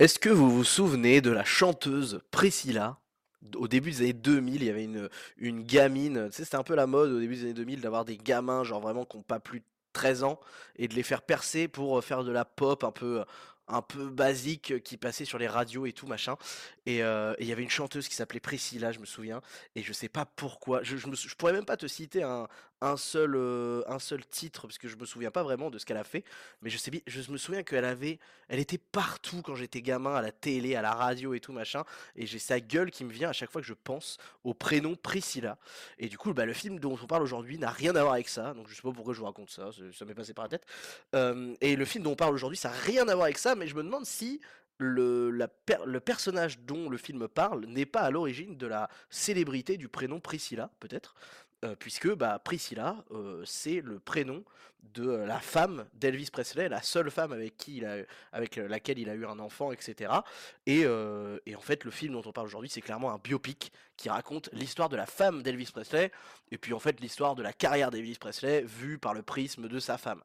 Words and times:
Est-ce 0.00 0.18
que 0.18 0.28
vous 0.28 0.50
vous 0.50 0.64
souvenez 0.64 1.20
de 1.20 1.30
la 1.30 1.44
chanteuse 1.44 2.20
Priscilla? 2.32 2.98
Au 3.54 3.68
début 3.68 3.92
des 3.92 4.00
années 4.00 4.12
2000, 4.12 4.56
il 4.56 4.64
y 4.64 4.70
avait 4.70 4.84
une, 4.84 5.08
une 5.36 5.62
gamine, 5.62 6.28
tu 6.30 6.36
sais, 6.36 6.44
c'était 6.44 6.56
un 6.56 6.64
peu 6.64 6.74
la 6.74 6.88
mode 6.88 7.12
au 7.12 7.20
début 7.20 7.36
des 7.36 7.42
années 7.42 7.54
2000 7.54 7.80
d'avoir 7.80 8.04
des 8.04 8.16
gamins, 8.16 8.64
genre 8.64 8.80
vraiment 8.80 9.04
qui 9.04 9.16
n'ont 9.16 9.22
pas 9.22 9.38
plus 9.38 9.60
de 9.60 9.64
13 9.92 10.24
ans, 10.24 10.40
et 10.76 10.88
de 10.88 10.94
les 10.94 11.04
faire 11.04 11.22
percer 11.22 11.68
pour 11.68 11.98
euh, 11.98 12.00
faire 12.00 12.24
de 12.24 12.32
la 12.32 12.44
pop 12.44 12.82
un 12.82 12.90
peu, 12.90 13.24
un 13.68 13.82
peu 13.82 14.08
basique 14.08 14.72
euh, 14.72 14.78
qui 14.80 14.96
passait 14.96 15.24
sur 15.24 15.38
les 15.38 15.46
radios 15.46 15.86
et 15.86 15.92
tout 15.92 16.08
machin. 16.08 16.36
Et 16.86 17.04
euh, 17.04 17.34
et 17.38 17.44
il 17.44 17.48
y 17.48 17.52
avait 17.52 17.62
une 17.62 17.70
chanteuse 17.70 18.08
qui 18.08 18.16
s'appelait 18.16 18.40
Priscilla, 18.40 18.90
je 18.90 18.98
me 18.98 19.06
souviens. 19.06 19.42
Et 19.76 19.82
je 19.82 19.92
sais 19.92 20.08
pas 20.08 20.24
pourquoi. 20.26 20.82
Je, 20.82 20.96
je, 20.96 21.06
me 21.06 21.14
je 21.14 21.34
pourrais 21.36 21.52
même 21.52 21.66
pas 21.66 21.76
te 21.76 21.86
citer 21.86 22.22
un, 22.24 22.48
un 22.80 22.96
seul, 22.96 23.36
un 23.86 23.98
seul 23.98 24.24
titre 24.26 24.62
parce 24.62 24.78
que 24.78 24.88
je 24.88 24.96
me 24.96 25.06
souviens 25.06 25.30
pas 25.30 25.42
vraiment 25.42 25.70
de 25.70 25.78
ce 25.78 25.86
qu'elle 25.86 25.96
a 25.96 26.04
fait. 26.04 26.24
Mais 26.62 26.70
je 26.70 26.76
sais, 26.78 26.90
bi- 26.90 27.02
je 27.06 27.30
me 27.30 27.36
souviens 27.36 27.62
qu'elle 27.62 27.84
avait, 27.84 28.18
elle 28.48 28.58
était 28.58 28.78
partout 28.78 29.42
quand 29.42 29.54
j'étais 29.54 29.80
gamin, 29.82 30.14
à 30.14 30.22
la 30.22 30.32
télé, 30.32 30.76
à 30.76 30.82
la 30.82 30.92
radio 30.92 31.34
et 31.34 31.40
tout 31.40 31.52
machin. 31.52 31.84
Et 32.16 32.26
j'ai 32.26 32.38
sa 32.38 32.60
gueule 32.60 32.90
qui 32.90 33.04
me 33.04 33.12
vient 33.12 33.30
à 33.30 33.32
chaque 33.32 33.50
fois 33.50 33.60
que 33.60 33.66
je 33.66 33.74
pense 33.74 34.18
au 34.42 34.54
prénom 34.54 34.96
Priscilla. 34.96 35.58
Et 35.98 36.08
du 36.08 36.18
coup, 36.18 36.32
bah, 36.34 36.44
le 36.46 36.52
film 36.52 36.78
dont 36.78 36.98
on 37.02 37.06
parle 37.06 37.22
aujourd'hui 37.22 37.58
n'a 37.58 37.70
rien 37.70 37.96
à 37.96 38.02
voir 38.02 38.14
avec 38.14 38.28
ça. 38.28 38.54
Donc 38.54 38.68
je 38.68 38.74
sais 38.74 38.82
pas 38.82 38.92
pourquoi 38.92 39.14
je 39.14 39.20
vous 39.20 39.26
raconte 39.26 39.50
ça. 39.50 39.70
Ça 39.96 40.04
m'est 40.04 40.14
passé 40.14 40.34
par 40.34 40.44
la 40.44 40.58
tête. 40.58 40.66
Et 41.60 41.76
le 41.76 41.84
film 41.84 42.04
dont 42.04 42.12
on 42.12 42.16
parle 42.16 42.34
aujourd'hui, 42.34 42.58
ça 42.58 42.68
n'a 42.70 42.76
rien 42.76 43.08
à 43.08 43.14
voir 43.14 43.24
avec 43.24 43.38
ça, 43.38 43.54
mais 43.54 43.66
je 43.66 43.74
me 43.74 43.82
demande 43.82 44.04
si 44.04 44.40
le, 44.78 45.30
la 45.30 45.48
le 45.86 46.00
personnage 46.00 46.58
dont 46.58 46.90
le 46.90 46.96
film 46.96 47.28
parle 47.28 47.64
n'est 47.66 47.86
pas 47.86 48.00
à 48.00 48.10
l'origine 48.10 48.56
de 48.56 48.66
la 48.66 48.90
célébrité 49.08 49.76
du 49.76 49.88
prénom 49.88 50.18
Priscilla, 50.18 50.68
peut-être, 50.80 51.14
euh, 51.64 51.74
puisque 51.78 52.12
bah, 52.14 52.38
Priscilla, 52.38 52.96
euh, 53.10 53.42
c'est 53.46 53.80
le 53.80 53.98
prénom 53.98 54.44
de 54.92 55.08
euh, 55.08 55.26
la 55.26 55.40
femme 55.40 55.86
d'Elvis 55.94 56.28
Presley, 56.30 56.68
la 56.68 56.82
seule 56.82 57.10
femme 57.10 57.32
avec, 57.32 58.56
laquelle 58.56 58.98
il 58.98 59.08
a 59.08 59.14
eu 59.14 59.24
un 59.24 59.38
enfant, 59.38 59.72
etc. 59.72 60.12
Et, 60.66 60.80
et 61.46 61.56
en 61.56 61.60
fait, 61.60 61.84
le 61.84 61.90
film 61.90 62.12
dont 62.12 62.22
on 62.26 62.32
parle 62.32 62.46
aujourd'hui, 62.46 62.68
c'est 62.68 62.82
clairement 62.82 63.12
un 63.12 63.18
biopic 63.18 63.72
qui 63.96 64.10
raconte 64.10 64.50
l'histoire 64.52 64.88
de 64.88 64.96
la 64.96 65.06
femme 65.06 65.42
d'Elvis 65.42 65.70
Presley, 65.72 66.12
et 66.50 66.58
puis 66.58 66.74
en 66.74 66.78
fait 66.78 67.00
l'histoire 67.00 67.34
de 67.34 67.42
la 67.42 67.52
carrière 67.52 67.90
d'Elvis 67.90 68.16
Presley 68.18 68.62
vue 68.62 68.98
par 68.98 69.14
le 69.14 69.22
prisme 69.22 69.68
de 69.68 69.78
sa 69.78 69.96
femme. 69.96 70.20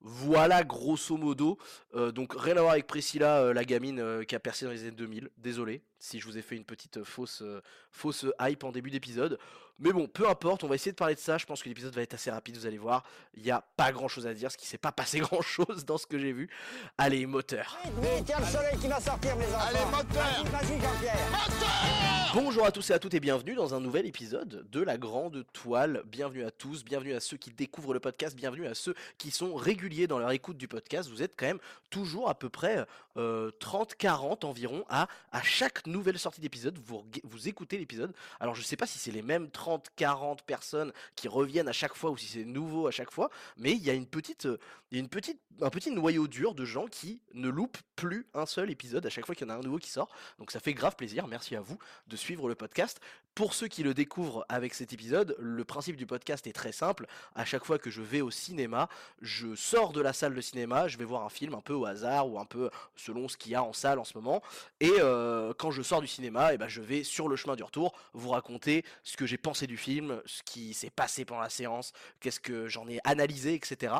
Voilà 0.00 0.64
grosso 0.64 1.16
modo. 1.16 1.58
Euh, 1.94 2.12
donc 2.12 2.34
rien 2.36 2.56
à 2.56 2.60
voir 2.60 2.72
avec 2.72 2.86
Priscilla, 2.86 3.38
euh, 3.38 3.52
la 3.52 3.64
gamine 3.64 4.00
euh, 4.00 4.24
qui 4.24 4.34
a 4.34 4.40
percé 4.40 4.64
dans 4.64 4.70
les 4.70 4.82
années 4.82 4.90
2000. 4.92 5.30
Désolé 5.38 5.82
si 5.98 6.20
je 6.20 6.26
vous 6.26 6.38
ai 6.38 6.42
fait 6.42 6.56
une 6.56 6.64
petite 6.64 6.98
euh, 6.98 7.04
fausse, 7.04 7.42
euh, 7.42 7.60
fausse 7.90 8.26
hype 8.40 8.64
en 8.64 8.72
début 8.72 8.90
d'épisode. 8.90 9.38
Mais 9.78 9.92
bon, 9.92 10.06
peu 10.06 10.28
importe, 10.28 10.64
on 10.64 10.68
va 10.68 10.74
essayer 10.74 10.92
de 10.92 10.96
parler 10.96 11.14
de 11.14 11.20
ça. 11.20 11.36
Je 11.36 11.44
pense 11.44 11.62
que 11.62 11.68
l'épisode 11.68 11.94
va 11.94 12.00
être 12.00 12.14
assez 12.14 12.30
rapide, 12.30 12.56
vous 12.56 12.66
allez 12.66 12.78
voir. 12.78 13.04
Il 13.34 13.42
n'y 13.42 13.50
a 13.50 13.62
pas 13.76 13.92
grand 13.92 14.08
chose 14.08 14.26
à 14.26 14.32
dire, 14.32 14.50
ce 14.50 14.56
qui 14.56 14.66
s'est 14.66 14.78
pas 14.78 14.92
passé 14.92 15.18
grand 15.20 15.42
chose 15.42 15.84
dans 15.84 15.98
ce 15.98 16.06
que 16.06 16.18
j'ai 16.18 16.32
vu. 16.32 16.48
Allez, 16.96 17.26
moteur. 17.26 17.76
Vite, 18.00 18.24
il 18.26 18.28
y 18.28 18.32
a 18.32 18.40
le 18.40 18.46
soleil 18.46 18.78
qui 18.78 18.88
va 18.88 19.00
sortir, 19.00 19.36
mes 19.36 19.44
enfants. 19.46 19.66
Allez, 19.68 19.84
moteur 19.90 20.44
Vas-y, 20.44 20.50
vas-y, 20.50 20.80
Jean-Pierre. 20.80 22.32
Bonjour 22.34 22.66
à 22.66 22.72
tous 22.72 22.90
et 22.90 22.92
à 22.92 22.98
toutes 22.98 23.14
et 23.14 23.20
bienvenue 23.20 23.54
dans 23.54 23.74
un 23.74 23.80
nouvel 23.80 24.06
épisode 24.06 24.66
de 24.70 24.80
la 24.82 24.98
Grande 24.98 25.44
Toile. 25.52 26.02
Bienvenue 26.06 26.44
à 26.44 26.50
tous, 26.50 26.84
bienvenue 26.84 27.14
à 27.14 27.20
ceux 27.20 27.36
qui 27.36 27.50
découvrent 27.50 27.94
le 27.94 28.00
podcast, 28.00 28.36
bienvenue 28.36 28.66
à 28.66 28.74
ceux 28.74 28.94
qui 29.18 29.30
sont 29.30 29.54
réguliers 29.54 29.85
dans 29.86 30.18
leur 30.18 30.32
écoute 30.32 30.56
du 30.56 30.68
podcast. 30.68 31.08
Vous 31.08 31.22
êtes 31.22 31.34
quand 31.36 31.46
même 31.46 31.60
toujours 31.90 32.28
à 32.28 32.34
peu 32.34 32.48
près 32.48 32.84
euh, 33.16 33.50
30-40 33.60 34.44
environ 34.44 34.84
à, 34.88 35.08
à 35.30 35.42
chaque 35.42 35.86
nouvelle 35.86 36.18
sortie 36.18 36.40
d'épisode. 36.40 36.78
Vous, 36.84 37.04
vous 37.22 37.48
écoutez 37.48 37.78
l'épisode. 37.78 38.12
Alors 38.40 38.54
je 38.54 38.62
sais 38.62 38.76
pas 38.76 38.86
si 38.86 38.98
c'est 38.98 39.12
les 39.12 39.22
mêmes 39.22 39.46
30-40 39.46 40.38
personnes 40.44 40.92
qui 41.14 41.28
reviennent 41.28 41.68
à 41.68 41.72
chaque 41.72 41.94
fois 41.94 42.10
ou 42.10 42.16
si 42.16 42.26
c'est 42.26 42.44
nouveau 42.44 42.88
à 42.88 42.90
chaque 42.90 43.10
fois, 43.10 43.30
mais 43.56 43.72
il 43.72 43.82
y 43.82 43.90
a 43.90 43.94
une 43.94 44.06
petite, 44.06 44.46
euh, 44.46 44.58
une 44.90 45.08
petite, 45.08 45.40
un 45.62 45.70
petit 45.70 45.90
noyau 45.90 46.26
dur 46.26 46.54
de 46.54 46.64
gens 46.64 46.86
qui 46.86 47.20
ne 47.34 47.48
loupent 47.48 47.78
plus 47.94 48.26
un 48.34 48.46
seul 48.46 48.70
épisode 48.70 49.06
à 49.06 49.10
chaque 49.10 49.26
fois 49.26 49.34
qu'il 49.34 49.46
y 49.46 49.50
en 49.50 49.54
a 49.54 49.58
un 49.58 49.62
nouveau 49.62 49.78
qui 49.78 49.90
sort. 49.90 50.10
Donc 50.38 50.50
ça 50.50 50.60
fait 50.60 50.74
grave 50.74 50.96
plaisir. 50.96 51.28
Merci 51.28 51.54
à 51.54 51.60
vous 51.60 51.78
de 52.08 52.16
suivre 52.16 52.48
le 52.48 52.54
podcast. 52.54 53.00
Pour 53.36 53.52
ceux 53.52 53.68
qui 53.68 53.82
le 53.82 53.92
découvrent 53.92 54.46
avec 54.48 54.72
cet 54.72 54.94
épisode, 54.94 55.36
le 55.38 55.62
principe 55.62 55.96
du 55.96 56.06
podcast 56.06 56.46
est 56.46 56.54
très 56.54 56.72
simple. 56.72 57.06
À 57.34 57.44
chaque 57.44 57.66
fois 57.66 57.78
que 57.78 57.90
je 57.90 58.00
vais 58.00 58.22
au 58.22 58.30
cinéma, 58.30 58.88
je 59.20 59.54
sors 59.54 59.92
de 59.92 60.00
la 60.00 60.14
salle 60.14 60.34
de 60.34 60.40
cinéma, 60.40 60.88
je 60.88 60.96
vais 60.96 61.04
voir 61.04 61.22
un 61.22 61.28
film 61.28 61.52
un 61.52 61.60
peu 61.60 61.74
au 61.74 61.84
hasard 61.84 62.30
ou 62.30 62.38
un 62.38 62.46
peu 62.46 62.70
selon 62.94 63.28
ce 63.28 63.36
qu'il 63.36 63.52
y 63.52 63.54
a 63.54 63.62
en 63.62 63.74
salle 63.74 63.98
en 63.98 64.04
ce 64.04 64.16
moment. 64.16 64.42
Et 64.80 64.90
euh, 65.00 65.52
quand 65.58 65.70
je 65.70 65.82
sors 65.82 66.00
du 66.00 66.06
cinéma, 66.06 66.54
et 66.54 66.56
ben 66.56 66.66
je 66.66 66.80
vais 66.80 67.04
sur 67.04 67.28
le 67.28 67.36
chemin 67.36 67.56
du 67.56 67.62
retour 67.62 67.94
vous 68.14 68.30
raconter 68.30 68.86
ce 69.04 69.18
que 69.18 69.26
j'ai 69.26 69.36
pensé 69.36 69.66
du 69.66 69.76
film, 69.76 70.22
ce 70.24 70.42
qui 70.42 70.72
s'est 70.72 70.88
passé 70.88 71.26
pendant 71.26 71.42
la 71.42 71.50
séance, 71.50 71.92
qu'est-ce 72.20 72.40
que 72.40 72.68
j'en 72.68 72.88
ai 72.88 73.00
analysé, 73.04 73.52
etc. 73.52 73.96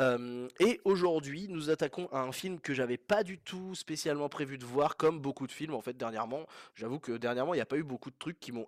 Euh, 0.00 0.48
et 0.58 0.80
aujourd'hui, 0.84 1.46
nous 1.48 1.70
attaquons 1.70 2.08
à 2.10 2.18
un 2.18 2.32
film 2.32 2.58
que 2.58 2.74
j'avais 2.74 2.98
pas 2.98 3.22
du 3.22 3.38
tout 3.38 3.76
spécialement 3.76 4.28
prévu 4.28 4.58
de 4.58 4.64
voir, 4.64 4.96
comme 4.96 5.20
beaucoup 5.20 5.46
de 5.46 5.52
films 5.52 5.74
en 5.74 5.82
fait 5.82 5.96
dernièrement. 5.96 6.48
J'avoue 6.74 6.98
que 6.98 7.12
dernièrement, 7.12 7.54
il 7.54 7.58
n'y 7.58 7.62
a 7.62 7.66
pas 7.66 7.76
eu 7.76 7.84
beaucoup 7.84 8.10
de 8.10 8.16
trucs 8.18 8.40
qui 8.40 8.50
m'ont 8.50 8.66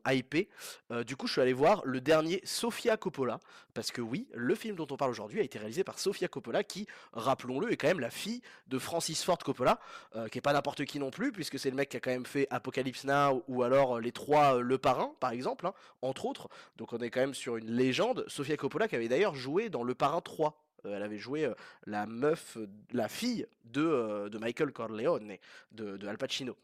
Euh, 0.91 1.05
du 1.05 1.17
coup, 1.17 1.27
je 1.27 1.33
suis 1.33 1.41
allé 1.41 1.53
voir 1.53 1.83
le 1.85 2.01
dernier 2.01 2.41
Sofia 2.45 2.97
Coppola, 2.97 3.41
parce 3.73 3.91
que 3.91 4.01
oui, 4.01 4.29
le 4.35 4.55
film 4.55 4.77
dont 4.77 4.87
on 4.91 4.97
parle 4.97 5.11
aujourd'hui 5.11 5.41
a 5.41 5.43
été 5.43 5.59
réalisé 5.59 5.85
par 5.85 5.99
Sofia 5.99 6.29
Coppola, 6.29 6.63
qui, 6.63 6.87
rappelons-le, 7.13 7.73
est 7.73 7.77
quand 7.77 7.89
même 7.89 8.01
la 8.01 8.11
fille 8.11 8.43
de 8.69 8.79
Francis 8.79 9.25
Ford 9.25 9.39
Coppola, 9.39 9.81
euh, 10.17 10.29
qui 10.29 10.39
est 10.39 10.43
pas 10.43 10.53
n'importe 10.53 10.85
qui 10.85 10.99
non 10.99 11.11
plus, 11.11 11.33
puisque 11.33 11.59
c'est 11.59 11.71
le 11.71 11.77
mec 11.77 11.89
qui 11.89 11.97
a 11.97 12.01
quand 12.01 12.11
même 12.11 12.27
fait 12.27 12.47
Apocalypse 12.51 13.05
Now 13.05 13.43
ou 13.49 13.63
alors 13.63 13.97
euh, 13.97 14.01
les 14.01 14.13
trois 14.13 14.61
Le 14.61 14.79
Parrain, 14.79 15.15
par 15.21 15.31
exemple, 15.31 15.67
hein, 15.67 15.75
entre 16.03 16.27
autres. 16.27 16.49
Donc 16.77 16.93
on 16.93 16.99
est 16.99 17.11
quand 17.11 17.21
même 17.21 17.35
sur 17.35 17.57
une 17.57 17.71
légende. 17.71 18.25
Sofia 18.29 18.57
Coppola 18.57 18.89
qui 18.89 18.97
avait 18.97 19.09
d'ailleurs 19.09 19.35
joué 19.35 19.69
dans 19.69 19.83
Le 19.83 19.95
Parrain 19.95 20.21
3. 20.21 20.61
Euh, 20.87 20.97
elle 20.97 21.03
avait 21.03 21.19
joué 21.19 21.51
la 21.87 22.07
meuf, 22.07 22.59
la 22.93 23.09
fille 23.09 23.47
de, 23.65 24.31
Michael 24.39 24.73
Corleone, 24.73 25.37
de 25.73 26.07
Al 26.07 26.19
Pacino. 26.19 26.57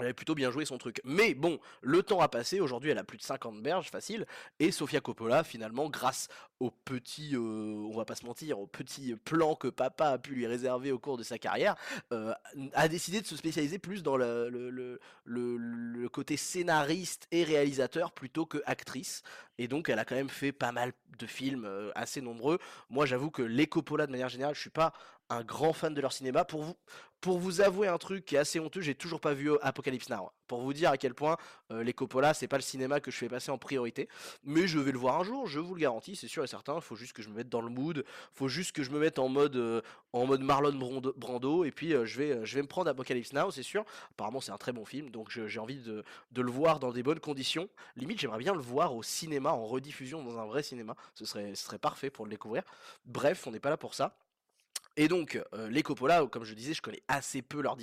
Elle 0.00 0.06
avait 0.06 0.14
plutôt 0.14 0.34
bien 0.34 0.50
joué 0.50 0.64
son 0.64 0.78
truc. 0.78 1.02
Mais 1.04 1.34
bon, 1.34 1.60
le 1.82 2.02
temps 2.02 2.20
a 2.20 2.28
passé, 2.28 2.58
aujourd'hui 2.58 2.90
elle 2.90 2.98
a 2.98 3.04
plus 3.04 3.18
de 3.18 3.22
50 3.22 3.62
berges, 3.62 3.90
facile, 3.90 4.26
et 4.58 4.72
Sofia 4.72 5.00
Coppola, 5.00 5.44
finalement, 5.44 5.90
grâce 5.90 6.28
au 6.58 6.70
petit, 6.70 7.34
euh, 7.34 7.38
on 7.38 7.94
va 7.96 8.06
pas 8.06 8.14
se 8.14 8.24
mentir, 8.24 8.58
au 8.58 8.66
petit 8.66 9.14
plan 9.24 9.54
que 9.54 9.68
papa 9.68 10.08
a 10.08 10.18
pu 10.18 10.32
lui 10.32 10.46
réserver 10.46 10.90
au 10.90 10.98
cours 10.98 11.18
de 11.18 11.22
sa 11.22 11.38
carrière, 11.38 11.76
euh, 12.12 12.32
a 12.72 12.88
décidé 12.88 13.20
de 13.20 13.26
se 13.26 13.36
spécialiser 13.36 13.78
plus 13.78 14.02
dans 14.02 14.16
le, 14.16 14.98
côté 16.12 16.38
scénariste 16.38 17.28
et 17.30 17.44
réalisateur 17.44 18.12
plutôt 18.12 18.46
que 18.46 18.58
actrice. 18.64 19.22
Et 19.58 19.68
donc 19.68 19.90
elle 19.90 19.98
a 19.98 20.06
quand 20.06 20.14
même 20.14 20.30
fait 20.30 20.52
pas 20.52 20.72
mal 20.72 20.92
de 21.18 21.26
films 21.26 21.66
euh, 21.66 21.92
assez 21.94 22.22
nombreux. 22.22 22.58
Moi 22.88 23.04
j'avoue 23.04 23.30
que 23.30 23.42
les 23.42 23.66
Coppola 23.66 24.06
de 24.06 24.12
manière 24.12 24.30
générale, 24.30 24.54
je 24.54 24.60
suis 24.60 24.70
pas 24.70 24.92
un 25.30 25.44
grand 25.44 25.72
fan 25.72 25.94
de 25.94 26.00
leur 26.00 26.12
cinéma. 26.12 26.44
Pour 26.44 26.62
vous, 26.62 26.76
pour 27.20 27.38
vous 27.38 27.60
avouer 27.60 27.88
un 27.88 27.98
truc 27.98 28.24
qui 28.24 28.36
est 28.36 28.38
assez 28.38 28.58
honteux, 28.60 28.80
j'ai 28.80 28.94
toujours 28.94 29.20
pas 29.20 29.34
vu 29.34 29.50
Apocalypse 29.60 30.08
Now. 30.08 30.30
Pour 30.46 30.62
vous 30.62 30.72
dire 30.72 30.90
à 30.90 30.96
quel 30.96 31.14
point 31.14 31.36
euh, 31.70 31.84
les 31.84 31.92
Coppola, 31.92 32.34
c'est 32.34 32.48
pas 32.48 32.56
le 32.56 32.62
cinéma 32.62 32.98
que 33.00 33.10
je 33.10 33.16
fais 33.16 33.28
passer 33.28 33.50
en 33.50 33.58
priorité. 33.58 34.08
Mais 34.42 34.66
je 34.66 34.78
vais 34.78 34.90
le 34.90 34.98
voir 34.98 35.20
un 35.20 35.24
jour, 35.24 35.46
je 35.46 35.60
vous 35.60 35.74
le 35.74 35.80
garantis, 35.80 36.16
c'est 36.16 36.28
sûr 36.28 36.42
et 36.42 36.46
certain. 36.46 36.76
Il 36.76 36.80
faut 36.80 36.96
juste 36.96 37.12
que 37.12 37.22
je 37.22 37.28
me 37.28 37.34
mette 37.34 37.48
dans 37.48 37.60
le 37.60 37.68
mood. 37.68 38.04
faut 38.32 38.48
juste 38.48 38.72
que 38.72 38.82
je 38.82 38.90
me 38.90 38.98
mette 38.98 39.18
en 39.18 39.28
mode, 39.28 39.56
euh, 39.56 39.80
Marlon 40.12 40.76
Brando, 41.16 41.64
et 41.64 41.70
puis 41.70 41.94
euh, 41.94 42.06
je, 42.06 42.18
vais, 42.18 42.62
me 42.62 42.66
prendre 42.66 42.90
Apocalypse 42.90 43.32
Now, 43.32 43.50
c'est 43.50 43.62
sûr. 43.62 43.84
Apparemment, 44.12 44.40
c'est 44.40 44.52
un 44.52 44.58
très 44.58 44.72
bon 44.72 44.84
film, 44.84 45.10
donc 45.10 45.30
j'ai 45.30 45.58
envie 45.60 45.78
de, 45.78 46.04
de 46.32 46.42
le 46.42 46.50
voir 46.50 46.80
dans 46.80 46.90
des 46.90 47.02
bonnes 47.02 47.20
conditions. 47.20 47.68
Limite, 47.96 48.20
j'aimerais 48.20 48.38
bien 48.38 48.54
le 48.54 48.60
voir 48.60 48.94
au 48.94 49.02
cinéma, 49.02 49.52
en 49.52 49.66
rediffusion 49.66 50.24
dans 50.24 50.38
un 50.38 50.46
vrai 50.46 50.62
cinéma. 50.62 50.96
Ce 51.14 51.24
serait, 51.26 51.54
ce 51.54 51.64
serait 51.64 51.78
parfait 51.78 52.10
pour 52.10 52.24
le 52.24 52.30
découvrir. 52.30 52.62
Bref, 53.04 53.46
on 53.46 53.50
n'est 53.50 53.60
pas 53.60 53.70
là 53.70 53.76
pour 53.76 53.94
ça. 53.94 54.16
Et 54.96 55.08
donc, 55.08 55.40
euh, 55.54 55.68
les 55.70 55.82
Coppola, 55.82 56.26
comme 56.26 56.44
je 56.44 56.52
disais, 56.54 56.74
je 56.74 56.82
connais 56.82 57.02
assez 57.08 57.42
peu 57.42 57.62
leur, 57.62 57.76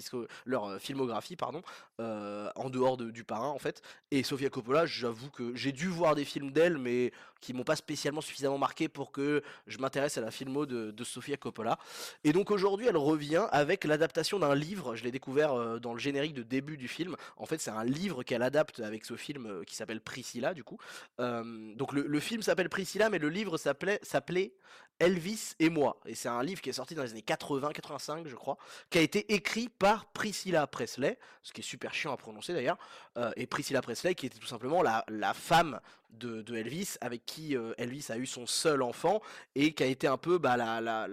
euh, 0.65 0.77
filmographie, 0.79 1.35
pardon, 1.35 1.61
euh, 1.99 2.49
en 2.55 2.69
dehors 2.69 2.97
de- 2.97 3.09
du 3.11 3.23
parrain 3.23 3.47
en 3.47 3.59
fait. 3.59 3.81
Et 4.11 4.23
Sofia 4.23 4.49
Coppola, 4.49 4.85
j'avoue 4.85 5.29
que 5.31 5.55
j'ai 5.55 5.71
dû 5.71 5.87
voir 5.87 6.15
des 6.15 6.25
films 6.25 6.51
d'elle, 6.51 6.77
mais 6.77 7.11
qui 7.39 7.53
m'ont 7.53 7.63
pas 7.63 7.75
spécialement 7.75 8.21
suffisamment 8.21 8.57
marqué 8.57 8.89
pour 8.89 9.11
que 9.11 9.41
je 9.67 9.77
m'intéresse 9.77 10.17
à 10.17 10.21
la 10.21 10.31
filmo 10.31 10.65
de, 10.65 10.91
de 10.91 11.03
Sofia 11.03 11.37
Coppola. 11.37 11.77
Et 12.23 12.33
donc 12.33 12.51
aujourd'hui, 12.51 12.87
elle 12.87 12.97
revient 12.97 13.45
avec 13.51 13.83
l'adaptation 13.85 14.39
d'un 14.39 14.55
livre. 14.55 14.95
Je 14.95 15.03
l'ai 15.03 15.11
découvert 15.11 15.79
dans 15.79 15.93
le 15.93 15.99
générique 15.99 16.33
de 16.33 16.43
début 16.43 16.77
du 16.77 16.87
film. 16.87 17.15
En 17.37 17.45
fait, 17.45 17.59
c'est 17.61 17.71
un 17.71 17.83
livre 17.83 18.23
qu'elle 18.23 18.41
adapte 18.41 18.79
avec 18.79 19.05
ce 19.05 19.15
film 19.15 19.63
qui 19.65 19.75
s'appelle 19.75 20.01
Priscilla, 20.01 20.53
du 20.53 20.63
coup. 20.63 20.77
Donc 21.19 21.93
le, 21.93 22.05
le 22.07 22.19
film 22.19 22.41
s'appelle 22.41 22.69
Priscilla, 22.69 23.09
mais 23.09 23.19
le 23.19 23.29
livre 23.29 23.57
s'appelait 23.57 24.51
Elvis 24.99 25.55
et 25.59 25.69
moi. 25.69 25.97
Et 26.05 26.15
c'est 26.15 26.29
un 26.29 26.43
livre 26.43 26.61
qui 26.61 26.69
est 26.69 26.73
sorti 26.73 26.95
dans 26.95 27.03
les 27.03 27.11
années 27.11 27.25
80-85, 27.25 28.27
je 28.27 28.35
crois, 28.35 28.57
qui 28.89 28.97
a 28.97 29.01
été 29.01 29.33
écrit 29.33 29.69
par 29.69 30.05
Priscilla 30.07 30.65
Presley, 30.67 31.17
ce 31.43 31.53
qui 31.53 31.61
est 31.61 31.63
super 31.63 31.93
chiant 31.93 32.13
à 32.13 32.17
prononcer 32.17 32.53
d'ailleurs. 32.53 32.77
Euh, 33.17 33.31
et 33.35 33.47
Priscilla 33.47 33.81
Presley, 33.81 34.15
qui 34.15 34.25
était 34.25 34.39
tout 34.39 34.47
simplement 34.47 34.81
la, 34.81 35.05
la 35.07 35.33
femme 35.33 35.79
de, 36.11 36.41
de 36.41 36.55
Elvis, 36.55 36.95
avec 37.01 37.25
qui 37.25 37.55
euh, 37.55 37.73
Elvis 37.77 38.07
a 38.09 38.17
eu 38.17 38.25
son 38.25 38.47
seul 38.47 38.81
enfant, 38.81 39.21
et 39.55 39.73
qui 39.73 39.83
a 39.83 39.87
été 39.87 40.07
un 40.07 40.17
peu 40.17 40.37
bah, 40.37 40.57
la, 40.57 40.81
la, 40.81 41.07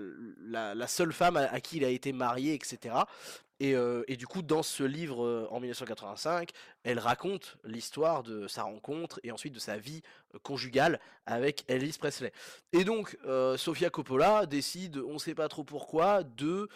la, 0.75 0.87
seule 0.87 1.13
femme 1.13 1.37
à 1.37 1.61
qui 1.61 1.79
il 1.79 1.85
a 1.85 1.89
été 1.89 2.13
marié, 2.13 2.55
etc. 2.55 2.95
Et, 3.61 3.75
euh, 3.75 4.03
et 4.09 4.17
du 4.17 4.27
coup, 4.27 4.43
dans 4.43 4.63
ce 4.63 4.83
livre 4.83 5.25
euh, 5.25 5.47
en 5.51 5.61
1985, 5.61 6.51
elle 6.83 6.99
raconte 6.99 7.57
l'histoire 7.65 8.23
de 8.23 8.49
sa 8.49 8.65
rencontre 8.65 9.21
et 9.23 9.31
ensuite 9.31 9.55
de 9.55 9.61
sa 9.61 9.79
vie 9.79 10.03
euh, 10.35 10.39
conjugale 10.43 11.01
avec 11.27 11.65
Elvis 11.69 11.97
Presley. 11.99 12.33
Et 12.73 12.85
donc, 12.85 13.17
Sofia 13.57 13.91
Coppola 13.91 14.47
décide, 14.47 14.99
on 14.99 15.15
ne 15.15 15.19
sait 15.19 15.35
pas 15.35 15.49
trop 15.49 15.65
pourquoi, 15.65 16.23
de 16.23 16.69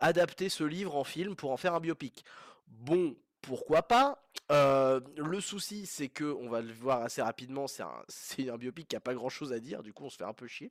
adapter 0.00 0.48
ce 0.48 0.64
livre 0.64 0.96
en 0.96 1.04
film 1.04 1.34
pour 1.34 1.50
en 1.50 1.56
faire 1.56 1.74
un 1.74 1.80
biopic. 1.80 2.24
Bon, 2.66 3.16
pourquoi 3.40 3.82
pas? 3.82 4.22
Le 4.50 5.40
souci, 5.40 5.86
c'est 5.86 6.08
que, 6.08 6.24
on 6.24 6.50
va 6.50 6.60
le 6.60 6.74
voir 6.74 7.02
assez 7.02 7.22
rapidement, 7.22 7.66
c'est 7.66 7.84
un, 7.84 8.04
un 8.52 8.58
biopic 8.58 8.88
qui 8.88 8.96
a 8.96 9.00
pas 9.00 9.14
grand 9.14 9.30
chose 9.30 9.52
à 9.52 9.60
dire, 9.60 9.82
du 9.82 9.94
coup 9.94 10.04
on 10.04 10.10
se 10.10 10.16
fait 10.18 10.24
un 10.24 10.34
peu 10.34 10.46
chier. 10.46 10.70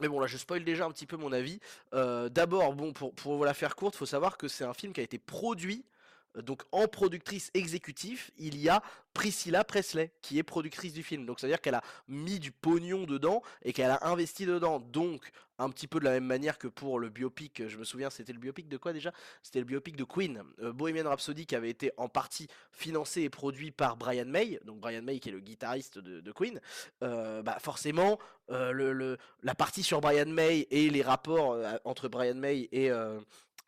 Mais 0.00 0.08
bon, 0.08 0.18
là, 0.20 0.26
je 0.26 0.36
spoil 0.36 0.64
déjà 0.64 0.84
un 0.86 0.90
petit 0.90 1.06
peu 1.06 1.16
mon 1.16 1.32
avis. 1.32 1.60
Euh, 1.94 2.28
D'abord, 2.28 2.74
bon, 2.74 2.92
pour, 2.92 3.14
pour 3.14 3.44
la 3.44 3.54
faire 3.54 3.76
courte, 3.76 3.96
faut 3.96 4.06
savoir 4.06 4.36
que 4.36 4.48
c'est 4.48 4.64
un 4.64 4.74
film 4.74 4.92
qui 4.92 5.00
a 5.00 5.04
été 5.04 5.18
produit. 5.18 5.84
Donc, 6.42 6.62
en 6.72 6.88
productrice 6.88 7.50
exécutive, 7.54 8.30
il 8.38 8.58
y 8.58 8.68
a 8.68 8.82
Priscilla 9.12 9.62
Presley, 9.62 10.10
qui 10.20 10.38
est 10.38 10.42
productrice 10.42 10.92
du 10.92 11.02
film. 11.02 11.24
Donc, 11.24 11.38
c'est-à-dire 11.38 11.60
qu'elle 11.60 11.76
a 11.76 11.82
mis 12.08 12.40
du 12.40 12.50
pognon 12.50 13.04
dedans 13.04 13.42
et 13.62 13.72
qu'elle 13.72 13.90
a 13.90 14.06
investi 14.06 14.44
dedans. 14.44 14.80
Donc, 14.80 15.30
un 15.58 15.70
petit 15.70 15.86
peu 15.86 16.00
de 16.00 16.04
la 16.04 16.10
même 16.10 16.24
manière 16.24 16.58
que 16.58 16.66
pour 16.66 16.98
le 16.98 17.10
biopic, 17.10 17.68
je 17.68 17.78
me 17.78 17.84
souviens, 17.84 18.10
c'était 18.10 18.32
le 18.32 18.40
biopic 18.40 18.68
de 18.68 18.76
quoi 18.76 18.92
déjà? 18.92 19.12
C'était 19.40 19.60
le 19.60 19.64
biopic 19.64 19.94
de 19.94 20.02
Queen, 20.02 20.42
euh, 20.60 20.72
Bohemian 20.72 21.08
Rhapsody, 21.08 21.46
qui 21.46 21.54
avait 21.54 21.70
été 21.70 21.92
en 21.96 22.08
partie 22.08 22.48
financé 22.72 23.22
et 23.22 23.30
produit 23.30 23.70
par 23.70 23.96
Brian 23.96 24.26
May. 24.26 24.58
Donc, 24.64 24.80
Brian 24.80 25.02
May, 25.02 25.20
qui 25.20 25.28
est 25.28 25.32
le 25.32 25.40
guitariste 25.40 26.00
de, 26.00 26.32
Queen. 26.32 26.60
Euh, 27.04 27.42
bah, 27.42 27.58
forcément, 27.60 28.18
euh, 28.50 29.16
la 29.42 29.54
partie 29.54 29.82
sur 29.82 30.00
Brian 30.00 30.26
May 30.26 30.66
et 30.70 30.90
les 30.90 31.02
rapports 31.02 31.52
euh, 31.52 31.76
entre 31.84 32.08
Brian 32.08 32.34
May 32.34 32.68
et, 32.72 32.90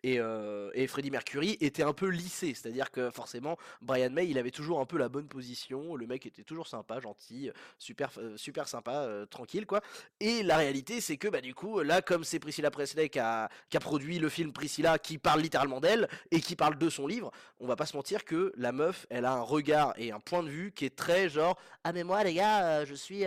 et, 0.03 0.21
euh, 0.21 0.71
et 0.75 0.87
Freddie 0.87 1.11
Mercury 1.11 1.57
étaient 1.61 1.83
un 1.83 1.93
peu 1.93 2.09
lissés. 2.09 2.55
C'est-à-dire 2.55 2.91
que 2.91 3.11
forcément, 3.11 3.57
Brian 3.81 4.11
May, 4.11 4.29
il 4.29 4.39
avait 4.39 4.51
toujours 4.51 4.81
un 4.81 4.85
peu 4.85 4.99
la 4.99 5.09
bonne 5.09 5.29
position. 5.29 5.97
Le 5.97 6.07
mec 6.07 6.27
était 6.27 6.43
toujours 6.43 6.67
sympa, 6.67 7.01
gentil, 7.01 7.51
super, 7.79 8.11
euh, 8.19 8.37
super 8.37 8.69
sympa, 8.69 9.03
euh, 9.03 9.27
tranquille, 9.27 9.67
quoi. 9.67 9.81
Et 10.21 10.43
la 10.43 10.57
réalité, 10.57 11.01
c'est 11.01 11.17
que 11.17 11.29
bah, 11.29 11.41
du 11.41 11.55
coup, 11.55 11.81
là, 11.81 12.03
comme 12.03 12.25
c'est 12.25 12.39
Priscilla 12.39 12.71
Presley 12.71 13.09
qui 13.09 13.19
a, 13.19 13.49
produit 13.81 14.19
le 14.19 14.29
film 14.29 14.53
Priscilla, 14.53 14.99
qui 14.99 15.19
parle 15.19 15.41
littéralement 15.43 15.81
d'elle 15.81 16.09
et 16.31 16.41
qui 16.41 16.57
parle 16.57 16.79
de 16.79 16.89
son 16.89 17.07
livre, 17.07 17.31
on 17.61 17.67
va 17.67 17.77
pas 17.77 17.87
se 17.87 17.97
mentir 17.97 18.25
que 18.25 18.53
la 18.57 18.73
meuf, 18.73 19.07
elle 19.11 19.25
a 19.25 19.33
un 19.33 19.43
regard 19.43 19.93
et 19.97 20.13
un 20.13 20.19
point 20.19 20.43
de 20.43 20.49
vue 20.49 20.73
qui 20.73 20.87
est 20.87 20.97
très 20.97 21.29
genre 21.29 21.59
Ah, 21.85 21.93
mais 21.93 22.05
moi, 22.05 22.25
les 22.25 22.35
gars, 22.35 22.85
je 22.85 22.95
suis. 22.95 23.25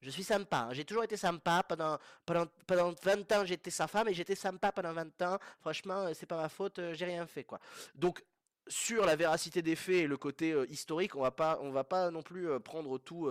Je 0.00 0.10
suis 0.10 0.24
sympa, 0.24 0.68
hein. 0.68 0.72
j'ai 0.72 0.84
toujours 0.84 1.04
été 1.04 1.16
sympa, 1.16 1.62
pendant, 1.68 1.98
pendant, 2.26 2.46
pendant 2.66 2.94
20 3.02 3.32
ans 3.32 3.44
j'étais 3.44 3.70
sa 3.70 3.86
femme 3.86 4.08
et 4.08 4.14
j'étais 4.14 4.34
sympa 4.34 4.72
pendant 4.72 4.92
20 4.92 5.22
ans, 5.22 5.38
franchement 5.60 6.06
euh, 6.06 6.12
c'est 6.14 6.26
pas 6.26 6.36
ma 6.36 6.48
faute, 6.48 6.78
euh, 6.78 6.94
j'ai 6.94 7.04
rien 7.04 7.26
fait 7.26 7.44
quoi. 7.44 7.60
Donc 7.94 8.24
sur 8.66 9.04
la 9.04 9.14
véracité 9.14 9.60
des 9.60 9.76
faits 9.76 9.96
et 9.96 10.06
le 10.06 10.16
côté 10.16 10.52
euh, 10.52 10.66
historique, 10.70 11.16
on 11.16 11.20
va 11.20 11.30
pas, 11.30 11.58
on 11.60 11.70
va 11.70 11.84
pas 11.84 12.10
non 12.10 12.22
plus 12.22 12.48
prendre 12.60 12.98
tout 12.98 13.28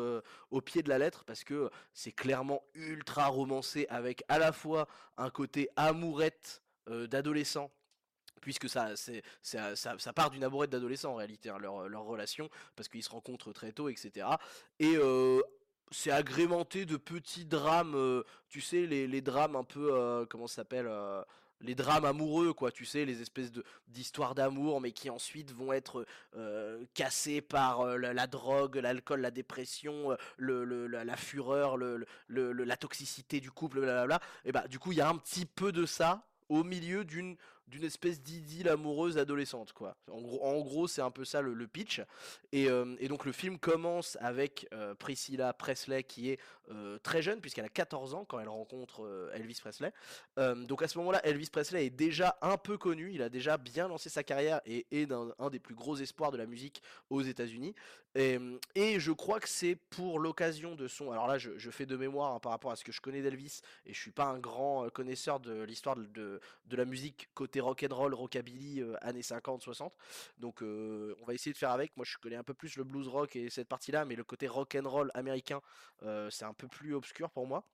au 0.51 0.61
pied 0.61 0.83
de 0.83 0.89
la 0.89 0.99
lettre 0.99 1.23
parce 1.25 1.43
que 1.43 1.71
c'est 1.93 2.11
clairement 2.11 2.63
ultra 2.75 3.27
romancé 3.27 3.87
avec 3.89 4.23
à 4.27 4.37
la 4.37 4.51
fois 4.51 4.87
un 5.17 5.29
côté 5.29 5.69
amourette 5.75 6.61
d'adolescent 6.87 7.71
puisque 8.41 8.69
ça, 8.69 8.95
c'est, 8.95 9.23
ça, 9.41 9.75
ça, 9.75 10.13
part 10.13 10.29
d'une 10.29 10.43
amourette 10.43 10.69
d'adolescent 10.69 11.13
en 11.13 11.15
réalité, 11.15 11.49
hein, 11.49 11.57
leur, 11.59 11.87
leur 11.87 12.03
relation, 12.03 12.49
parce 12.75 12.89
qu'ils 12.89 13.01
se 13.01 13.09
rencontrent 13.09 13.53
très 13.53 13.71
tôt, 13.71 13.87
etc. 13.87 14.27
Et 14.79 14.97
c'est 15.93 16.11
agrémenté 16.11 16.85
de 16.85 16.97
petits 16.97 17.45
drames, 17.45 17.95
euh, 17.95 18.23
tu 18.49 18.59
sais, 18.59 18.85
les, 18.85 19.07
les 19.07 19.21
drames 19.21 19.55
un 19.55 19.63
peu, 19.63 19.93
euh, 19.93 20.25
comment 20.25 20.47
ça 20.47 20.55
s'appelle 20.57 20.87
euh, 20.89 21.21
les 21.61 21.75
drames 21.75 22.03
amoureux, 22.03 22.51
quoi, 22.51 22.71
tu 22.71 22.83
sais, 22.83 23.05
les 23.05 23.21
espèces 23.21 23.53
d'histoires 23.87 24.35
d'amour, 24.35 24.81
mais 24.81 24.91
qui 24.91 25.09
ensuite 25.09 25.53
vont 25.53 25.71
être 25.71 26.05
cassés 26.93 27.39
par 27.39 27.85
la, 27.97 28.27
drogue, 28.27 28.75
l'alcool, 28.75 29.21
la 29.21 29.31
dépression, 29.31 30.17
le, 30.35 30.65
le- 30.65 30.87
la, 30.87 31.15
fureur, 31.15 31.77
le- 31.77 32.05
la 32.27 32.75
toxicité 32.75 33.39
du 33.39 33.49
couple, 33.49 33.79
blablabla. 33.79 34.19
Et 34.43 34.51
bah, 34.51 34.67
du 34.67 34.77
coup, 34.77 34.91
il 34.91 34.97
y 34.97 35.01
a 35.01 35.07
un 35.07 35.15
petit 35.15 35.45
peu 35.45 35.71
de 35.71 35.85
ça 35.85 36.25
au 36.49 36.65
milieu 36.65 37.05
d'une 37.05 37.37
d'une 37.73 37.85
espèce 37.85 38.21
d'idylle 38.21 38.69
amoureuse 38.69 39.17
adolescente, 39.17 39.73
quoi. 39.73 39.97
En 40.11 40.61
gros, 40.61 40.87
c'est 40.87 41.01
un 41.01 41.09
peu 41.09 41.25
ça 41.25 41.41
le, 41.41 41.67
pitch. 41.67 42.01
Et, 42.51 42.69
euh, 42.69 42.95
et 42.99 43.07
donc 43.07 43.25
le 43.25 43.31
film 43.31 43.57
commence 43.57 44.15
avec 44.21 44.67
euh, 44.73 44.93
Priscilla 44.93 45.53
Presley 45.53 46.03
qui 46.03 46.29
est 46.29 46.39
euh, 46.69 46.99
très 46.99 47.23
jeune 47.23 47.41
puisqu'elle 47.41 47.65
a 47.65 47.69
14 47.69 48.13
ans 48.13 48.25
quand 48.25 48.39
elle 48.39 48.47
rencontre 48.47 49.31
Elvis 49.33 49.57
Presley. 49.59 49.91
Donc 50.37 50.83
à 50.83 50.87
ce 50.87 50.99
moment-là, 50.99 51.25
Elvis 51.25 51.49
Presley 51.51 51.87
est 51.87 51.89
déjà 51.89 52.37
un 52.43 52.57
peu 52.57 52.77
connu, 52.77 53.11
il 53.11 53.23
a 53.23 53.29
déjà 53.29 53.57
bien 53.57 53.87
lancé 53.87 54.09
sa 54.09 54.23
carrière 54.23 54.61
et 54.67 54.85
est 54.91 55.11
un 55.11 55.49
des 55.49 55.59
plus 55.59 55.75
gros 55.75 55.95
espoirs 55.95 56.31
de 56.31 56.37
la 56.37 56.45
musique 56.45 56.83
aux 57.09 57.21
États-Unis. 57.21 57.73
Et, 58.15 58.99
je 58.99 59.11
crois 59.11 59.39
que 59.39 59.49
c'est 59.49 59.75
pour 59.75 60.19
l'occasion 60.19 60.75
de 60.75 60.87
son. 60.87 61.11
Alors 61.11 61.27
là, 61.27 61.37
je, 61.37 61.69
fais 61.71 61.85
de 61.85 61.97
mémoire 61.97 62.35
hein, 62.35 62.39
par 62.39 62.51
rapport 62.51 62.71
à 62.71 62.75
ce 62.75 62.83
que 62.83 62.91
je 62.91 63.01
connais 63.01 63.21
d'Elvis 63.21 63.61
et 63.85 63.93
je 63.93 63.99
suis 63.99 64.11
pas 64.11 64.25
un 64.25 64.39
grand 64.39 64.85
euh, 64.85 64.89
connaisseur 64.89 65.39
de 65.39 65.63
l'histoire 65.63 65.95
de, 65.95 66.39
la 66.69 66.85
musique 66.85 67.29
côté 67.33 67.59
rock 67.59 67.85
and 67.89 67.95
roll, 67.95 68.13
rockabilly 68.13 68.81
euh, 68.81 68.95
années 69.01 69.21
50-60. 69.21 69.91
Donc 70.37 70.61
euh, 70.61 71.15
on 71.21 71.25
va 71.25 71.33
essayer 71.33 71.53
de 71.53 71.57
faire 71.57 71.71
avec. 71.71 71.95
Moi, 71.97 72.05
je 72.07 72.17
connais 72.17 72.35
un 72.35 72.43
peu 72.43 72.53
plus 72.53 72.75
le 72.77 72.83
blues 72.83 73.07
rock 73.07 73.35
et 73.35 73.49
cette 73.49 73.67
partie-là, 73.67 74.05
mais 74.05 74.15
le 74.15 74.23
côté 74.23 74.47
rock 74.47 74.75
and 74.75 74.87
roll 74.87 75.11
américain, 75.13 75.61
c'est 76.29 76.45
un 76.45 76.53
peu 76.53 76.67
plus 76.67 76.93
obscur 76.93 77.31
pour 77.31 77.47
moi. 77.47 77.65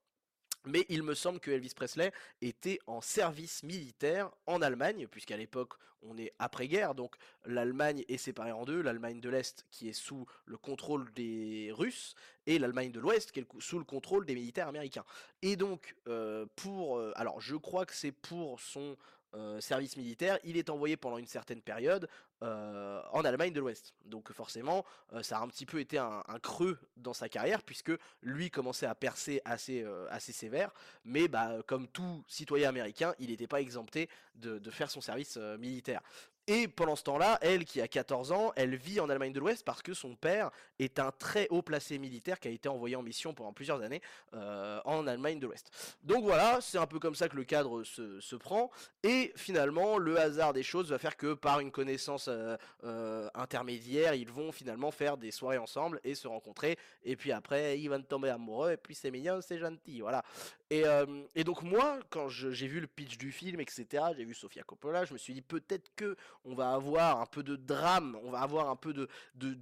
Mais 0.66 0.84
il 0.88 1.02
me 1.02 1.14
semble 1.14 1.40
que 1.40 1.50
Elvis 1.50 1.72
Presley 1.74 2.12
était 2.42 2.78
en 2.86 3.00
service 3.00 3.62
militaire 3.62 4.30
en 4.46 4.60
Allemagne, 4.60 5.06
puisqu'à 5.06 5.36
l'époque 5.36 5.74
on 6.02 6.16
est 6.16 6.32
après-guerre, 6.38 6.94
donc 6.94 7.16
l'Allemagne 7.44 8.04
est 8.08 8.16
séparée 8.16 8.52
en 8.52 8.64
deux, 8.64 8.80
l'Allemagne 8.80 9.20
de 9.20 9.28
l'Est 9.28 9.66
qui 9.70 9.88
est 9.88 9.92
sous 9.92 10.26
le 10.46 10.56
contrôle 10.56 11.12
des 11.12 11.70
Russes, 11.74 12.14
et 12.46 12.58
l'Allemagne 12.58 12.90
de 12.90 13.00
l'Ouest 13.00 13.32
qui 13.32 13.40
est 13.40 13.46
sous 13.58 13.78
le 13.78 13.84
contrôle 13.84 14.24
des 14.24 14.34
militaires 14.34 14.68
américains. 14.68 15.04
Et 15.42 15.56
donc, 15.56 15.94
euh, 16.08 16.46
pour... 16.56 16.98
euh, 16.98 17.12
alors 17.16 17.40
je 17.40 17.56
crois 17.56 17.84
que 17.84 17.94
c'est 17.94 18.12
pour 18.12 18.60
son 18.60 18.96
euh, 19.34 19.60
service 19.60 19.96
militaire, 19.96 20.38
il 20.42 20.56
est 20.56 20.70
envoyé 20.70 20.96
pendant 20.96 21.16
une 21.16 21.26
certaine 21.26 21.62
période 21.62 22.08
euh, 22.42 23.00
en 23.12 23.24
Allemagne 23.24 23.52
de 23.52 23.60
l'Ouest. 23.60 23.94
Donc 24.04 24.32
forcément, 24.32 24.84
euh, 25.12 25.22
ça 25.22 25.38
a 25.38 25.42
un 25.42 25.48
petit 25.48 25.66
peu 25.66 25.78
été 25.78 25.98
un, 25.98 26.22
creux 26.42 26.78
dans 26.96 27.12
sa 27.12 27.28
carrière, 27.28 27.62
puisque 27.62 27.92
lui 28.22 28.50
commençait 28.50 28.86
à 28.86 28.94
percer 28.94 29.40
assez, 29.44 29.84
sévère, 30.32 30.72
mais 31.04 31.28
bah, 31.28 31.58
comme 31.66 31.86
tout 31.86 32.24
citoyen 32.26 32.68
américain, 32.68 33.14
il 33.18 33.30
n'était 33.30 33.46
pas 33.46 33.60
exempté 33.60 34.08
de, 34.34 34.58
faire 34.70 34.90
son 34.90 35.00
service 35.00 35.36
militaire. 35.36 36.02
Et 36.52 36.66
pendant 36.66 36.96
ce 36.96 37.04
temps-là, 37.04 37.38
elle 37.42 37.64
qui 37.64 37.80
a 37.80 37.86
14 37.86 38.32
ans, 38.32 38.50
elle 38.56 38.74
vit 38.74 38.98
en 38.98 39.08
Allemagne 39.08 39.32
de 39.32 39.38
l'Ouest 39.38 39.64
parce 39.64 39.82
que 39.82 39.94
son 39.94 40.16
père 40.16 40.50
est 40.80 40.98
un 40.98 41.12
très 41.12 41.46
haut 41.50 41.62
placé 41.62 41.96
militaire 41.96 42.40
qui 42.40 42.48
a 42.48 42.50
été 42.50 42.68
envoyé 42.68 42.96
en 42.96 43.04
mission 43.04 43.32
pendant 43.32 43.52
plusieurs 43.52 43.80
années 43.82 44.02
euh, 44.34 44.80
en 44.84 45.06
Allemagne 45.06 45.38
de 45.38 45.46
l'Ouest. 45.46 45.70
Donc 46.02 46.24
voilà, 46.24 46.58
c'est 46.60 46.78
un 46.78 46.88
peu 46.88 46.98
comme 46.98 47.14
ça 47.14 47.28
que 47.28 47.36
le 47.36 47.44
cadre 47.44 47.84
se, 47.84 48.18
se 48.18 48.34
prend. 48.34 48.68
Et 49.04 49.32
finalement, 49.36 49.96
le 49.96 50.18
hasard 50.18 50.52
des 50.52 50.64
choses 50.64 50.90
va 50.90 50.98
faire 50.98 51.16
que 51.16 51.34
par 51.34 51.60
une 51.60 51.70
connaissance 51.70 52.26
euh, 52.26 52.56
euh, 52.82 53.28
intermédiaire, 53.34 54.14
ils 54.14 54.28
vont 54.28 54.50
finalement 54.50 54.90
faire 54.90 55.16
des 55.16 55.30
soirées 55.30 55.58
ensemble 55.58 56.00
et 56.02 56.16
se 56.16 56.26
rencontrer. 56.26 56.76
Et 57.04 57.14
puis 57.14 57.30
après, 57.30 57.78
ils 57.78 57.86
vont 57.86 58.02
tomber 58.02 58.30
amoureux. 58.30 58.72
Et 58.72 58.76
puis 58.76 58.96
c'est 58.96 59.12
mignon, 59.12 59.38
c'est 59.40 59.58
gentil, 59.58 60.00
voilà. 60.00 60.24
Et, 60.72 60.86
euh, 60.86 61.04
et 61.34 61.42
donc 61.42 61.62
moi, 61.62 61.98
quand 62.10 62.28
j'ai 62.28 62.68
vu 62.68 62.78
le 62.78 62.86
pitch 62.86 63.18
du 63.18 63.32
film, 63.32 63.60
etc., 63.60 64.04
j'ai 64.16 64.24
vu 64.24 64.34
Sofia 64.34 64.62
Coppola, 64.62 65.04
je 65.04 65.12
me 65.12 65.18
suis 65.18 65.34
dit 65.34 65.42
peut-être 65.42 65.90
que 65.96 66.16
on 66.44 66.54
va 66.54 66.72
avoir 66.72 67.20
un 67.20 67.26
peu 67.26 67.42
de 67.42 67.56
drame, 67.56 68.16
on 68.22 68.30
va 68.30 68.38
avoir 68.38 68.70
un 68.70 68.76
peu 68.76 68.92
de, 68.92 69.08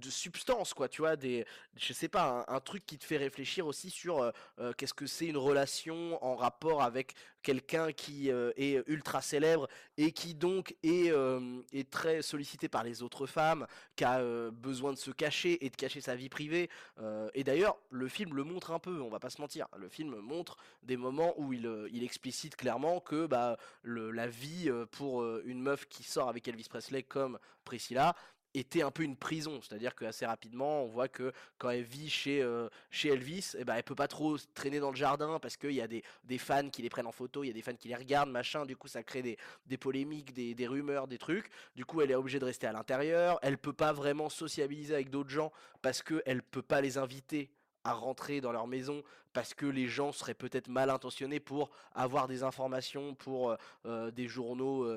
substance, 0.07 0.75
quoi, 0.75 0.87
tu 0.87 1.01
vois, 1.01 1.15
des, 1.15 1.45
je 1.75 1.93
sais 1.93 2.09
pas, 2.09 2.45
un, 2.47 2.55
un 2.55 2.59
truc 2.59 2.85
qui 2.85 2.99
te 2.99 3.05
fait 3.05 3.17
réfléchir 3.17 3.65
aussi 3.65 3.89
sur 3.89 4.21
euh, 4.21 4.31
euh, 4.59 4.71
qu'est-ce 4.77 4.93
que 4.93 5.07
c'est 5.07 5.25
une 5.25 5.37
relation 5.37 6.23
en 6.23 6.35
rapport 6.35 6.83
avec 6.83 7.15
quelqu'un 7.41 7.91
qui 7.91 8.31
euh, 8.31 8.51
est 8.57 8.83
ultra 8.87 9.21
célèbre 9.21 9.67
et 9.97 10.11
qui 10.11 10.35
donc 10.35 10.75
est, 10.83 11.11
euh, 11.11 11.61
est 11.71 11.89
très 11.89 12.21
sollicité 12.21 12.69
par 12.69 12.83
les 12.83 13.01
autres 13.03 13.25
femmes, 13.27 13.65
qui 13.95 14.03
a 14.03 14.19
euh, 14.19 14.51
besoin 14.51 14.93
de 14.93 14.97
se 14.97 15.11
cacher 15.11 15.65
et 15.65 15.69
de 15.69 15.75
cacher 15.75 16.01
sa 16.01 16.15
vie 16.15 16.29
privée. 16.29 16.69
Et 17.33 17.43
d'ailleurs, 17.43 17.77
le 17.89 18.07
film 18.07 18.35
le 18.35 18.43
montre 18.43 18.71
un 18.71 18.79
peu, 18.79 19.01
on 19.01 19.09
va 19.09 19.19
pas 19.19 19.29
se 19.29 19.41
mentir. 19.41 19.67
Le 19.77 19.89
film 19.89 20.15
montre 20.17 20.57
des 20.83 20.97
moments 20.97 21.33
où 21.37 21.53
il, 21.53 21.69
il 21.91 22.03
explicite 22.03 22.55
clairement 22.55 22.99
que 22.99 23.25
bah, 23.25 23.57
le, 23.81 24.11
la 24.11 24.27
vie 24.27 24.69
pour 24.91 25.25
une 25.45 25.61
meuf 25.61 25.87
qui 25.87 26.03
sort 26.03 26.29
avec 26.29 26.47
Elvis 26.47 26.67
Presley 26.69 27.03
comme 27.03 27.39
Priscilla 27.63 28.15
était 28.53 28.81
un 28.81 28.91
peu 28.91 29.03
une 29.03 29.15
prison, 29.15 29.59
c'est-à-dire 29.61 29.95
que 29.95 30.05
assez 30.05 30.25
rapidement 30.25 30.83
on 30.83 30.87
voit 30.87 31.07
que 31.07 31.31
quand 31.57 31.69
elle 31.69 31.83
vit 31.83 32.09
chez, 32.09 32.41
euh, 32.41 32.67
chez 32.89 33.09
Elvis, 33.09 33.55
eh 33.57 33.63
ben, 33.63 33.75
elle 33.75 33.83
peut 33.83 33.95
pas 33.95 34.07
trop 34.07 34.37
traîner 34.53 34.79
dans 34.79 34.89
le 34.89 34.95
jardin 34.95 35.39
parce 35.39 35.57
qu'il 35.57 35.71
y 35.71 35.81
a 35.81 35.87
des, 35.87 36.03
des 36.23 36.37
fans 36.37 36.69
qui 36.69 36.81
les 36.81 36.89
prennent 36.89 37.07
en 37.07 37.11
photo, 37.11 37.43
il 37.43 37.47
y 37.47 37.51
a 37.51 37.53
des 37.53 37.61
fans 37.61 37.75
qui 37.75 37.87
les 37.87 37.95
regardent, 37.95 38.31
machin, 38.31 38.65
du 38.65 38.75
coup 38.75 38.87
ça 38.87 39.03
crée 39.03 39.21
des, 39.21 39.37
des 39.67 39.77
polémiques, 39.77 40.33
des, 40.33 40.55
des 40.55 40.67
rumeurs, 40.67 41.07
des 41.07 41.17
trucs, 41.17 41.49
du 41.75 41.85
coup 41.85 42.01
elle 42.01 42.11
est 42.11 42.15
obligée 42.15 42.39
de 42.39 42.45
rester 42.45 42.67
à 42.67 42.71
l'intérieur, 42.71 43.39
elle 43.41 43.57
peut 43.57 43.73
pas 43.73 43.93
vraiment 43.93 44.29
sociabiliser 44.29 44.95
avec 44.95 45.09
d'autres 45.09 45.29
gens 45.29 45.51
parce 45.81 46.01
qu'elle 46.01 46.41
peut 46.41 46.61
pas 46.61 46.81
les 46.81 46.97
inviter 46.97 47.51
rentrer 47.93 48.41
dans 48.41 48.51
leur 48.51 48.67
maison 48.67 49.03
parce 49.33 49.53
que 49.53 49.65
les 49.65 49.87
gens 49.87 50.11
seraient 50.11 50.33
peut-être 50.33 50.67
mal 50.67 50.89
intentionnés 50.89 51.39
pour 51.39 51.69
avoir 51.93 52.27
des 52.27 52.41
informations 52.43 53.13
pour 53.13 53.55
des 53.85 54.27
journaux 54.27 54.87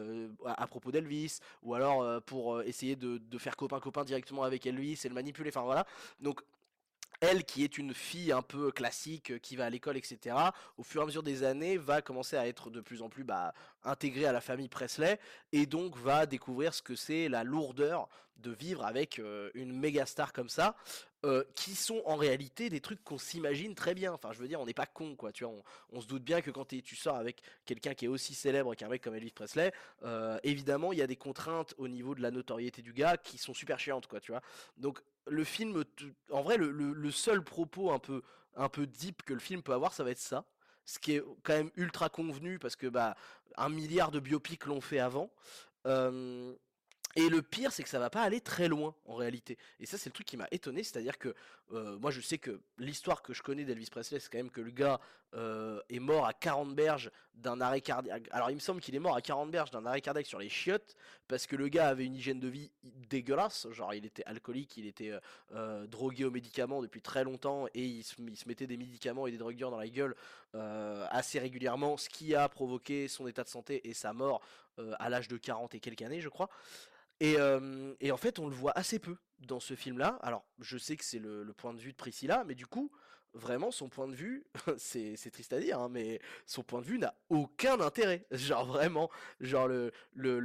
à, 0.46 0.66
propos 0.66 0.90
d'Elvis, 0.90 1.40
ou 1.62 1.74
alors 1.74 2.22
pour 2.22 2.62
essayer 2.62 2.96
de, 2.96 3.18
de 3.18 3.38
faire 3.38 3.56
copain-copain 3.56 4.04
directement 4.04 4.42
avec 4.42 4.66
Elvis 4.66 5.00
et 5.04 5.08
le 5.08 5.14
manipuler. 5.14 5.50
Enfin 5.50 5.62
voilà. 5.62 5.86
Donc 6.20 6.42
elle 7.22 7.44
qui 7.44 7.62
est 7.62 7.78
une 7.78 7.94
fille 7.94 8.32
un 8.32 8.42
peu 8.42 8.72
classique, 8.72 9.30
euh, 9.30 9.38
qui 9.38 9.56
va 9.56 9.66
à 9.66 9.70
l'école, 9.70 9.96
etc., 9.96 10.36
au 10.76 10.82
fur 10.82 11.00
et 11.00 11.04
à 11.04 11.06
mesure 11.06 11.22
des 11.22 11.44
années, 11.44 11.78
va 11.78 12.02
commencer 12.02 12.36
à 12.36 12.46
être 12.48 12.68
de 12.68 12.80
plus 12.80 13.00
en 13.00 13.08
plus 13.08 13.24
bah, 13.24 13.54
intégrée 13.84 14.26
à 14.26 14.32
la 14.32 14.40
famille 14.40 14.68
Presley, 14.68 15.18
et 15.52 15.64
donc 15.64 15.96
va 15.96 16.26
découvrir 16.26 16.74
ce 16.74 16.82
que 16.82 16.96
c'est 16.96 17.28
la 17.28 17.44
lourdeur 17.44 18.08
de 18.38 18.50
vivre 18.50 18.84
avec 18.84 19.20
euh, 19.20 19.50
une 19.54 19.72
méga 19.72 20.04
star 20.04 20.32
comme 20.32 20.48
ça, 20.48 20.74
euh, 21.24 21.44
qui 21.54 21.76
sont 21.76 22.02
en 22.06 22.16
réalité 22.16 22.70
des 22.70 22.80
trucs 22.80 23.04
qu'on 23.04 23.18
s'imagine 23.18 23.76
très 23.76 23.94
bien. 23.94 24.12
Enfin, 24.12 24.32
je 24.32 24.40
veux 24.40 24.48
dire, 24.48 24.60
on 24.60 24.66
n'est 24.66 24.74
pas 24.74 24.86
con, 24.86 25.14
quoi. 25.14 25.30
Tu 25.30 25.44
vois, 25.44 25.54
on, 25.92 26.00
se 26.00 26.08
doute 26.08 26.24
bien 26.24 26.40
que 26.40 26.50
quand 26.50 26.66
tu 26.66 26.96
sors 26.96 27.14
avec 27.14 27.40
quelqu'un 27.66 27.94
qui 27.94 28.06
est 28.06 28.08
aussi 28.08 28.34
célèbre 28.34 28.74
qu'un 28.74 28.88
mec 28.88 29.00
comme 29.00 29.14
Elvis 29.14 29.30
Presley, 29.30 29.72
évidemment, 30.42 30.92
il 30.92 30.98
y 30.98 31.02
a 31.02 31.06
des 31.06 31.14
contraintes 31.14 31.74
au 31.78 31.86
niveau 31.86 32.16
de 32.16 32.20
la 32.20 32.32
notoriété 32.32 32.82
du 32.82 32.92
gars 32.92 33.16
qui 33.16 33.38
sont 33.38 33.54
super 33.54 33.78
chiantes, 33.78 34.08
quoi. 34.08 34.18
Tu 34.18 34.32
vois. 34.32 34.40
Donc, 34.76 35.00
le 35.26 35.44
film, 35.44 35.84
en 36.30 36.42
vrai, 36.42 36.56
le, 36.56 37.10
seul 37.10 37.42
propos 37.42 37.92
un 37.92 37.98
peu, 37.98 38.22
un 38.56 38.68
peu 38.68 38.86
deep 38.86 39.22
que 39.22 39.34
le 39.34 39.40
film 39.40 39.62
peut 39.62 39.72
avoir, 39.72 39.92
ça 39.92 40.04
va 40.04 40.10
être 40.10 40.18
ça. 40.18 40.44
Ce 40.84 40.98
qui 40.98 41.12
est 41.14 41.22
quand 41.44 41.52
même 41.52 41.70
ultra 41.76 42.08
convenu 42.08 42.58
parce 42.58 42.74
que 42.74 42.88
bah 42.88 43.16
un 43.56 43.68
milliard 43.68 44.10
de 44.10 44.18
biopics 44.18 44.66
l'ont 44.66 44.80
fait 44.80 44.98
avant. 44.98 45.30
Et 47.16 47.28
le 47.28 47.42
pire, 47.42 47.72
c'est 47.72 47.82
que 47.82 47.88
ça 47.88 47.98
va 47.98 48.10
pas 48.10 48.22
aller 48.22 48.40
très 48.40 48.68
loin 48.68 48.94
en 49.04 49.14
réalité. 49.14 49.58
Et 49.80 49.86
ça, 49.86 49.98
c'est 49.98 50.08
le 50.08 50.14
truc 50.14 50.26
qui 50.26 50.36
m'a 50.36 50.48
étonné, 50.50 50.82
c'est-à-dire 50.82 51.18
que 51.18 51.34
euh, 51.72 51.98
moi, 51.98 52.10
je 52.10 52.20
sais 52.20 52.38
que 52.38 52.60
l'histoire 52.78 53.22
que 53.22 53.34
je 53.34 53.42
connais 53.42 53.64
d'Elvis 53.64 53.88
Presley, 53.90 54.18
c'est 54.20 54.30
quand 54.30 54.38
même 54.38 54.50
que 54.50 54.60
le 54.60 54.70
gars 54.70 54.98
euh, 55.34 55.80
est 55.88 55.98
mort 55.98 56.26
à 56.26 56.32
40 56.32 56.74
berges 56.74 57.10
d'un 57.34 57.60
arrêt 57.60 57.80
cardiaque. 57.80 58.28
Alors, 58.30 58.50
il 58.50 58.54
me 58.54 58.60
semble 58.60 58.80
qu'il 58.80 58.94
est 58.94 58.98
mort 58.98 59.16
à 59.16 59.22
40 59.22 59.50
berges 59.50 59.70
d'un 59.70 59.84
arrêt 59.84 60.00
cardiaque 60.00 60.26
sur 60.26 60.38
les 60.38 60.48
chiottes 60.48 60.96
parce 61.28 61.46
que 61.46 61.56
le 61.56 61.68
gars 61.68 61.88
avait 61.88 62.04
une 62.04 62.14
hygiène 62.14 62.40
de 62.40 62.48
vie 62.48 62.70
dégueulasse. 62.82 63.66
Genre, 63.72 63.92
il 63.94 64.06
était 64.06 64.24
alcoolique, 64.24 64.76
il 64.78 64.86
était 64.86 65.12
euh, 65.54 65.86
drogué 65.86 66.24
aux 66.24 66.30
médicaments 66.30 66.82
depuis 66.82 67.02
très 67.02 67.24
longtemps 67.24 67.66
et 67.74 67.84
il 67.84 68.04
se, 68.04 68.16
mettait 68.46 68.66
des 68.66 68.76
médicaments 68.76 69.26
et 69.26 69.30
des 69.30 69.38
drogueurs 69.38 69.70
dans 69.70 69.78
la 69.78 69.88
gueule 69.88 70.14
assez 71.10 71.38
régulièrement, 71.38 71.96
ce 71.96 72.10
qui 72.10 72.34
a 72.34 72.46
provoqué 72.46 73.08
son 73.08 73.26
état 73.26 73.42
de 73.42 73.48
santé 73.48 73.88
et 73.88 73.94
sa 73.94 74.12
mort 74.12 74.42
à 74.98 75.08
l'âge 75.08 75.26
de 75.26 75.38
40 75.38 75.74
et 75.74 75.80
quelques 75.80 76.02
années, 76.02 76.20
je 76.20 76.28
crois. 76.28 76.50
Et, 77.20 77.38
en 77.38 78.16
fait, 78.16 78.38
on 78.38 78.48
le 78.48 78.54
voit 78.54 78.72
assez 78.76 78.98
peu 78.98 79.16
dans 79.40 79.60
ce 79.60 79.74
film-là. 79.74 80.18
Alors, 80.22 80.44
je 80.60 80.78
sais 80.78 80.96
que 80.96 81.04
c'est 81.04 81.18
le, 81.18 81.52
point 81.56 81.74
de 81.74 81.80
vue 81.80 81.92
de 81.92 81.96
Priscilla, 81.96 82.44
mais 82.44 82.54
du 82.54 82.66
coup, 82.66 82.90
vraiment, 83.34 83.70
son 83.70 83.88
point 83.88 84.08
de 84.08 84.14
vue, 84.14 84.44
c'est 84.76 85.30
triste 85.32 85.52
à 85.52 85.60
dire, 85.60 85.78
hein, 85.78 85.88
mais 85.88 86.20
son 86.46 86.62
point 86.62 86.80
de 86.80 86.86
vue 86.86 86.98
n'a 86.98 87.14
aucun 87.28 87.80
intérêt. 87.80 88.26
Genre, 88.32 88.66
vraiment, 88.66 89.10
genre, 89.40 89.68
le, 89.68 89.92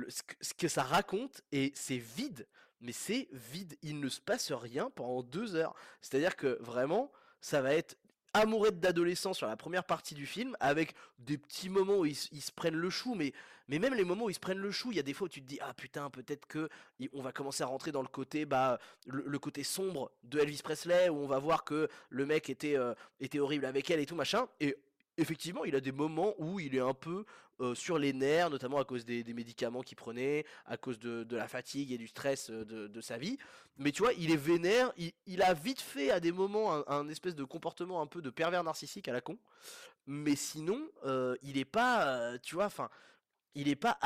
ce 0.09 0.53
que 0.53 0.67
ça 0.67 0.83
raconte, 0.83 1.41
et 1.51 1.71
c'est 1.75 1.97
vide, 1.97 2.47
mais 2.79 2.91
c'est 2.91 3.27
vide. 3.31 3.75
Il 3.81 3.99
ne 3.99 4.09
se 4.09 4.21
passe 4.21 4.51
rien 4.51 4.89
pendant 4.91 5.23
deux 5.23 5.55
heures. 5.55 5.73
C'est-à-dire 6.01 6.35
que 6.35 6.57
vraiment, 6.61 7.11
ça 7.41 7.61
va 7.61 7.73
être 7.73 7.97
amourette 8.33 8.79
d'adolescent 8.79 9.33
sur 9.33 9.47
la 9.47 9.57
première 9.57 9.83
partie 9.83 10.15
du 10.15 10.25
film, 10.25 10.55
avec 10.59 10.93
des 11.19 11.37
petits 11.37 11.69
moments 11.69 11.99
où 11.99 12.05
ils, 12.05 12.15
se 12.15 12.51
prennent 12.51 12.75
le 12.75 12.89
chou, 12.89 13.15
mais, 13.15 13.33
mais 13.67 13.79
même 13.79 13.93
les 13.93 14.03
moments 14.03 14.25
où 14.25 14.29
ils 14.29 14.35
se 14.35 14.39
prennent 14.39 14.59
le 14.59 14.71
chou, 14.71 14.91
il 14.91 14.97
y 14.97 14.99
a 14.99 15.03
des 15.03 15.13
fois 15.13 15.25
où 15.25 15.29
tu 15.29 15.41
te 15.41 15.47
dis 15.47 15.59
ah 15.61 15.73
putain 15.73 16.09
peut-être 16.09 16.45
que 16.45 16.69
on 17.13 17.21
va 17.21 17.31
commencer 17.31 17.63
à 17.63 17.67
rentrer 17.67 17.91
dans 17.91 18.01
le 18.01 18.07
côté 18.07 18.45
bah 18.45 18.79
le, 19.05 19.39
côté 19.39 19.63
sombre 19.63 20.11
de 20.23 20.39
Elvis 20.39 20.61
Presley 20.63 21.09
où 21.09 21.17
on 21.17 21.27
va 21.27 21.39
voir 21.39 21.63
que 21.63 21.89
le 22.09 22.25
mec 22.25 22.49
était 22.49 22.77
euh, 22.77 22.93
était 23.19 23.39
horrible 23.39 23.65
avec 23.65 23.89
elle 23.89 23.99
et 23.99 24.05
tout 24.05 24.15
machin 24.15 24.47
et 24.59 24.77
effectivement, 25.17 25.65
il 25.65 25.75
a 25.75 25.81
des 25.81 25.91
moments 25.91 26.33
où 26.37 26.59
il 26.59 26.75
est 26.75 26.81
un 26.81 26.93
peu 26.93 27.25
sur 27.73 27.97
les 27.97 28.13
nerfs, 28.13 28.51
notamment 28.51 28.77
à 28.77 28.85
cause 28.85 29.03
des, 29.03 29.23
médicaments 29.33 29.81
qu'il 29.81 29.97
prenait, 29.97 30.45
à 30.65 30.77
cause 30.77 30.99
de, 30.99 31.35
la 31.35 31.47
fatigue 31.47 31.91
et 31.91 31.97
du 31.97 32.07
stress 32.07 32.51
de, 32.51 33.01
sa 33.01 33.17
vie. 33.17 33.37
Mais 33.77 33.91
tu 33.91 34.03
vois, 34.03 34.13
il 34.13 34.31
est 34.31 34.37
vénère, 34.37 34.93
il, 35.25 35.41
a 35.41 35.53
vite 35.53 35.81
fait 35.81 36.11
à 36.11 36.19
des 36.19 36.31
moments 36.31 36.87
un, 36.87 37.09
espèce 37.09 37.35
de 37.35 37.43
comportement 37.43 38.01
un 38.01 38.07
peu 38.07 38.21
de 38.21 38.29
pervers 38.29 38.63
narcissique 38.63 39.07
à 39.07 39.13
la 39.13 39.21
con. 39.21 39.37
Mais 40.05 40.35
sinon, 40.35 40.87
il 41.41 41.57
est 41.57 41.65
pas, 41.65 42.37
tu 42.39 42.55
vois, 42.55 42.65
enfin, 42.65 42.89
il 43.55 43.67
est 43.69 43.75
pas 43.75 43.97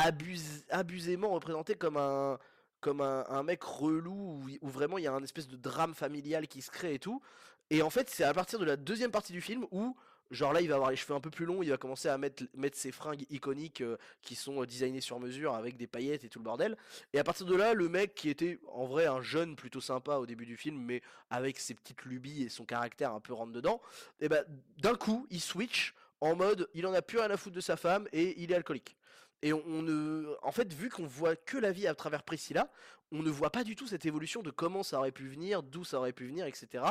abusément 0.70 1.32
représenté 1.32 1.76
comme 1.76 1.98
un 1.98 2.40
comme 2.82 3.02
un, 3.02 3.44
mec 3.44 3.64
relou 3.64 4.42
où, 4.62 4.68
vraiment 4.68 4.98
il 4.98 5.04
y 5.04 5.08
a 5.08 5.14
un 5.14 5.24
espèce 5.24 5.48
de 5.48 5.56
drame 5.56 5.94
familial 5.94 6.48
qui 6.48 6.62
se 6.62 6.72
crée 6.72 6.96
et 6.96 7.00
tout. 7.00 7.22
Et 7.70 7.84
en 7.84 7.90
fait, 7.90 8.10
c'est 8.10 8.24
à 8.24 8.34
partir 8.34 8.60
de 8.60 8.66
la 8.66 8.76
deuxième 8.76 9.12
partie 9.12 9.32
du 9.32 9.40
film 9.40 9.66
où 9.72 9.96
Genre 10.32 10.54
là, 10.54 10.62
il 10.62 10.70
va 10.70 10.76
avoir 10.76 10.90
les 10.90 10.96
cheveux 10.96 11.14
un 11.14 11.20
peu 11.20 11.30
plus 11.30 11.46
longs, 11.46 11.62
il 11.62 11.70
va 11.70 11.78
commencer 11.78 12.08
à 12.08 12.18
mettre, 12.18 12.46
ses 12.74 12.92
fringues 12.92 13.26
iconiques 13.30 13.82
euh, 13.82 13.98
qui 14.22 14.36
sont 14.36 14.62
euh, 14.62 14.66
designées 14.66 15.02
sur 15.02 15.20
mesure 15.20 15.54
avec 15.56 15.76
des 15.76 15.88
paillettes 15.88 16.24
et 16.24 16.30
tout 16.30 16.40
le 16.40 16.46
bordel. 16.46 16.78
Et 17.12 17.20
à 17.20 17.24
partir 17.24 17.46
de 17.46 17.56
là, 17.56 17.74
le 17.74 17.90
mec 17.90 18.16
qui 18.16 18.30
était 18.30 18.58
en 18.68 18.86
vrai 18.86 19.08
un 19.08 19.22
jeune 19.22 19.58
plutôt 19.58 19.82
sympa 19.82 20.16
au 20.16 20.26
début 20.26 20.46
du 20.46 20.56
film, 20.56 20.78
mais 20.78 21.02
avec 21.30 21.60
ses 21.60 21.74
petites 21.74 22.04
lubies 22.06 22.44
et 22.44 22.50
son 22.50 22.64
caractère 22.64 23.14
un 23.14 23.20
peu 23.20 23.34
rentre 23.34 23.52
dedans, 23.52 23.82
et 24.22 24.30
ben 24.30 24.46
d'un 24.78 24.96
coup, 24.96 25.28
il 25.30 25.42
switch 25.42 25.94
en 26.22 26.36
mode 26.36 26.70
il 26.74 26.88
en 26.88 26.94
a 26.94 27.02
plus 27.02 27.20
rien 27.20 27.30
à 27.30 27.38
foutre 27.38 27.56
de 27.56 27.62
sa 27.62 27.76
femme 27.76 28.08
et 28.14 28.42
il 28.42 28.52
est 28.52 28.56
alcoolique. 28.56 28.96
Et 29.44 29.54
on, 29.54 29.82
ne, 29.82 30.36
en 30.44 30.52
fait, 30.52 30.72
vu 30.72 30.90
qu'on 30.90 31.08
voit 31.08 31.36
que 31.36 31.58
la 31.58 31.72
vie 31.72 31.88
à 31.88 31.96
travers 31.96 32.24
Priscilla, 32.24 32.70
on 33.12 33.24
ne 33.24 33.30
voit 33.30 33.50
pas 33.50 33.64
du 33.64 33.76
tout 33.76 33.88
cette 33.88 34.06
évolution 34.06 34.44
de 34.44 34.52
comment 34.52 34.84
ça 34.84 35.00
aurait 35.00 35.12
pu 35.12 35.28
venir, 35.28 35.64
d'où 35.64 35.84
ça 35.84 35.98
aurait 35.98 36.14
pu 36.14 36.28
venir, 36.28 36.46
etc. 36.46 36.84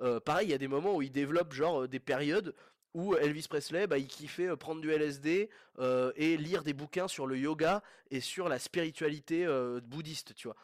Euh, 0.00 0.20
pareil, 0.20 0.48
il 0.48 0.50
y 0.50 0.54
a 0.54 0.58
des 0.58 0.68
moments 0.68 0.94
où 0.94 1.02
il 1.02 1.10
développe 1.10 1.52
genre 1.52 1.88
des 1.88 1.98
périodes 1.98 2.54
où 2.94 3.14
Elvis 3.14 3.46
Presley, 3.48 3.86
bah, 3.86 3.98
il 3.98 4.06
kiffait 4.06 4.48
euh, 4.48 4.56
prendre 4.56 4.80
du 4.80 4.90
LSD 4.90 5.50
euh, 5.78 6.12
et 6.16 6.36
lire 6.36 6.62
des 6.62 6.72
bouquins 6.72 7.08
sur 7.08 7.26
le 7.26 7.36
yoga 7.36 7.82
et 8.10 8.20
sur 8.20 8.48
la 8.48 8.58
spiritualité 8.58 9.44
euh, 9.44 9.80
bouddhiste, 9.82 10.34
tu 10.34 10.48
vois. 10.48 10.56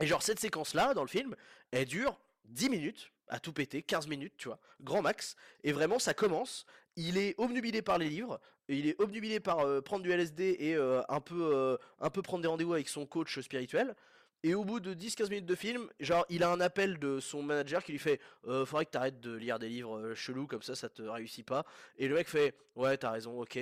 Et 0.00 0.06
genre 0.06 0.22
cette 0.22 0.40
séquence-là, 0.40 0.94
dans 0.94 1.02
le 1.02 1.08
film, 1.08 1.36
elle 1.70 1.86
dure 1.86 2.18
10 2.46 2.70
minutes, 2.70 3.12
à 3.28 3.38
tout 3.38 3.52
péter, 3.52 3.82
15 3.82 4.08
minutes, 4.08 4.34
tu 4.36 4.48
vois, 4.48 4.58
grand 4.80 5.02
max, 5.02 5.36
et 5.62 5.72
vraiment 5.72 5.98
ça 5.98 6.14
commence, 6.14 6.66
il 6.96 7.16
est 7.16 7.34
obnubilé 7.38 7.80
par 7.80 7.98
les 7.98 8.08
livres, 8.08 8.40
il 8.68 8.88
est 8.88 9.00
obnubilé 9.00 9.38
par 9.38 9.82
prendre 9.82 10.02
du 10.02 10.10
LSD 10.10 10.56
et 10.58 10.74
un, 10.76 11.20
peu, 11.20 11.78
un 12.00 12.10
peu 12.10 12.22
prendre 12.22 12.42
des 12.42 12.48
rendez-vous 12.48 12.74
avec 12.74 12.88
son 12.88 13.06
coach 13.06 13.38
spirituel, 13.40 13.94
et 14.42 14.54
au 14.54 14.64
bout 14.64 14.80
de 14.80 14.94
10-15 14.94 15.28
minutes 15.28 15.46
de 15.46 15.54
film, 15.54 15.88
genre, 16.00 16.26
il 16.28 16.42
a 16.42 16.50
un 16.50 16.60
appel 16.60 16.98
de 16.98 17.20
son 17.20 17.42
manager 17.42 17.84
qui 17.84 17.92
lui 17.92 17.98
fait 17.98 18.20
euh, 18.48 18.66
Faudrait 18.66 18.86
que 18.86 18.90
t'arrêtes 18.90 19.20
de 19.20 19.32
lire 19.32 19.58
des 19.58 19.68
livres 19.68 19.98
euh, 19.98 20.14
chelous, 20.14 20.46
comme 20.46 20.62
ça, 20.62 20.74
ça 20.74 20.88
te 20.88 21.02
réussit 21.02 21.46
pas. 21.46 21.64
Et 21.96 22.08
le 22.08 22.14
mec 22.14 22.28
fait 22.28 22.56
Ouais, 22.74 22.96
t'as 22.96 23.10
raison, 23.10 23.40
ok. 23.40 23.58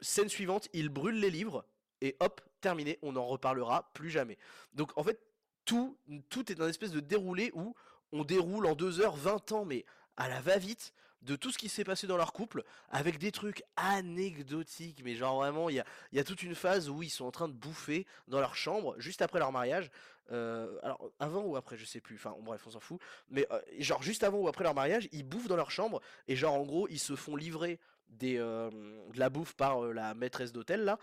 Scène 0.00 0.28
suivante, 0.28 0.68
il 0.72 0.88
brûle 0.88 1.18
les 1.18 1.30
livres, 1.30 1.64
et 2.00 2.16
hop, 2.20 2.40
terminé, 2.60 2.98
on 3.02 3.12
n'en 3.12 3.26
reparlera 3.26 3.90
plus 3.94 4.10
jamais. 4.10 4.38
Donc, 4.72 4.96
en 4.96 5.02
fait, 5.02 5.20
tout, 5.64 5.98
tout 6.28 6.50
est 6.52 6.60
un 6.60 6.68
espèce 6.68 6.92
de 6.92 7.00
déroulé 7.00 7.50
où 7.54 7.74
on 8.12 8.24
déroule 8.24 8.66
en 8.66 8.74
2 8.74 9.00
heures 9.00 9.16
20 9.16 9.52
ans, 9.52 9.64
mais 9.64 9.84
à 10.16 10.28
la 10.28 10.40
va-vite, 10.40 10.92
de 11.22 11.36
tout 11.36 11.50
ce 11.50 11.58
qui 11.58 11.68
s'est 11.68 11.84
passé 11.84 12.06
dans 12.06 12.16
leur 12.16 12.32
couple, 12.32 12.64
avec 12.90 13.18
des 13.18 13.32
trucs 13.32 13.62
anecdotiques, 13.76 15.02
mais 15.04 15.14
genre 15.14 15.36
vraiment, 15.36 15.68
il 15.68 15.76
y 15.76 15.80
a, 15.80 15.84
y 16.12 16.18
a, 16.18 16.24
toute 16.24 16.42
une 16.42 16.54
phase 16.54 16.88
où 16.88 17.02
ils 17.02 17.10
sont 17.10 17.24
en 17.24 17.30
train 17.30 17.48
de 17.48 17.54
bouffer 17.54 18.06
dans 18.28 18.40
leur 18.40 18.54
chambre, 18.54 18.94
juste 18.98 19.22
après 19.22 19.38
leur 19.38 19.52
mariage. 19.52 19.90
Euh, 20.30 20.78
alors, 20.82 21.10
avant 21.18 21.42
ou 21.42 21.56
après, 21.56 21.76
je 21.76 21.84
sais 21.84 22.00
plus, 22.00 22.16
enfin, 22.16 22.34
bref, 22.40 22.62
on 22.66 22.70
s'en 22.70 22.80
fout. 22.80 23.00
Mais 23.30 23.46
euh, 23.50 23.60
genre, 23.78 24.02
juste 24.02 24.22
avant 24.22 24.38
ou 24.38 24.48
après 24.48 24.64
leur 24.64 24.74
mariage, 24.74 25.08
ils 25.12 25.24
bouffent 25.24 25.48
dans 25.48 25.56
leur 25.56 25.70
chambre, 25.70 26.00
et 26.28 26.36
genre, 26.36 26.54
en 26.54 26.64
gros, 26.64 26.86
ils 26.88 27.00
se 27.00 27.16
font 27.16 27.34
livrer 27.34 27.80
des, 28.08 28.38
euh, 28.38 28.70
de 28.70 29.18
la 29.18 29.30
bouffe 29.30 29.54
par 29.54 29.82
la 29.82 30.14
maîtresse 30.14 30.52
d'hôtel, 30.52 30.84
là, 30.84 30.98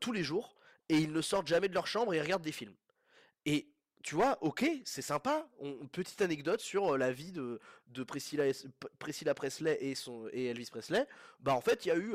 tous 0.00 0.12
les 0.12 0.22
jours, 0.22 0.54
et 0.88 0.98
ils 0.98 1.12
ne 1.12 1.20
sortent 1.20 1.46
jamais 1.46 1.68
de 1.68 1.74
leur 1.74 1.86
chambre 1.86 2.12
et 2.12 2.16
ils 2.16 2.22
regardent 2.22 2.42
des 2.42 2.52
films. 2.52 2.74
Et 3.46 3.68
tu 4.02 4.14
vois, 4.14 4.38
ok, 4.40 4.64
c'est 4.84 5.02
sympa. 5.02 5.46
petite 5.92 6.22
anecdote 6.22 6.60
sur 6.60 6.96
la 6.96 7.12
vie 7.12 7.32
de, 7.32 7.60
de 7.88 8.02
Priscilla, 8.02 8.44
Priscilla, 8.98 9.34
Presley 9.34 9.76
et, 9.80 9.94
son, 9.94 10.26
et 10.32 10.46
Elvis 10.46 10.70
Presley. 10.70 11.06
Bah 11.40 11.54
en 11.54 11.60
fait, 11.60 11.84
il 11.84 11.88
y 11.88 11.92
a 11.92 11.96
eu 11.98 12.14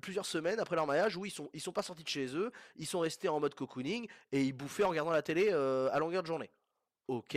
plusieurs 0.00 0.24
semaines 0.24 0.58
après 0.60 0.76
leur 0.76 0.86
mariage 0.86 1.16
où 1.16 1.26
ils 1.26 1.30
sont, 1.30 1.50
ils 1.52 1.60
sont 1.60 1.72
pas 1.72 1.82
sortis 1.82 2.04
de 2.04 2.08
chez 2.08 2.34
eux, 2.34 2.52
ils 2.76 2.86
sont 2.86 3.00
restés 3.00 3.28
en 3.28 3.38
mode 3.38 3.54
cocooning 3.54 4.08
et 4.32 4.42
ils 4.42 4.52
bouffaient 4.52 4.84
en 4.84 4.88
regardant 4.88 5.10
la 5.10 5.22
télé 5.22 5.50
à 5.50 5.98
longueur 5.98 6.22
de 6.22 6.26
journée. 6.26 6.50
Ok, 7.08 7.36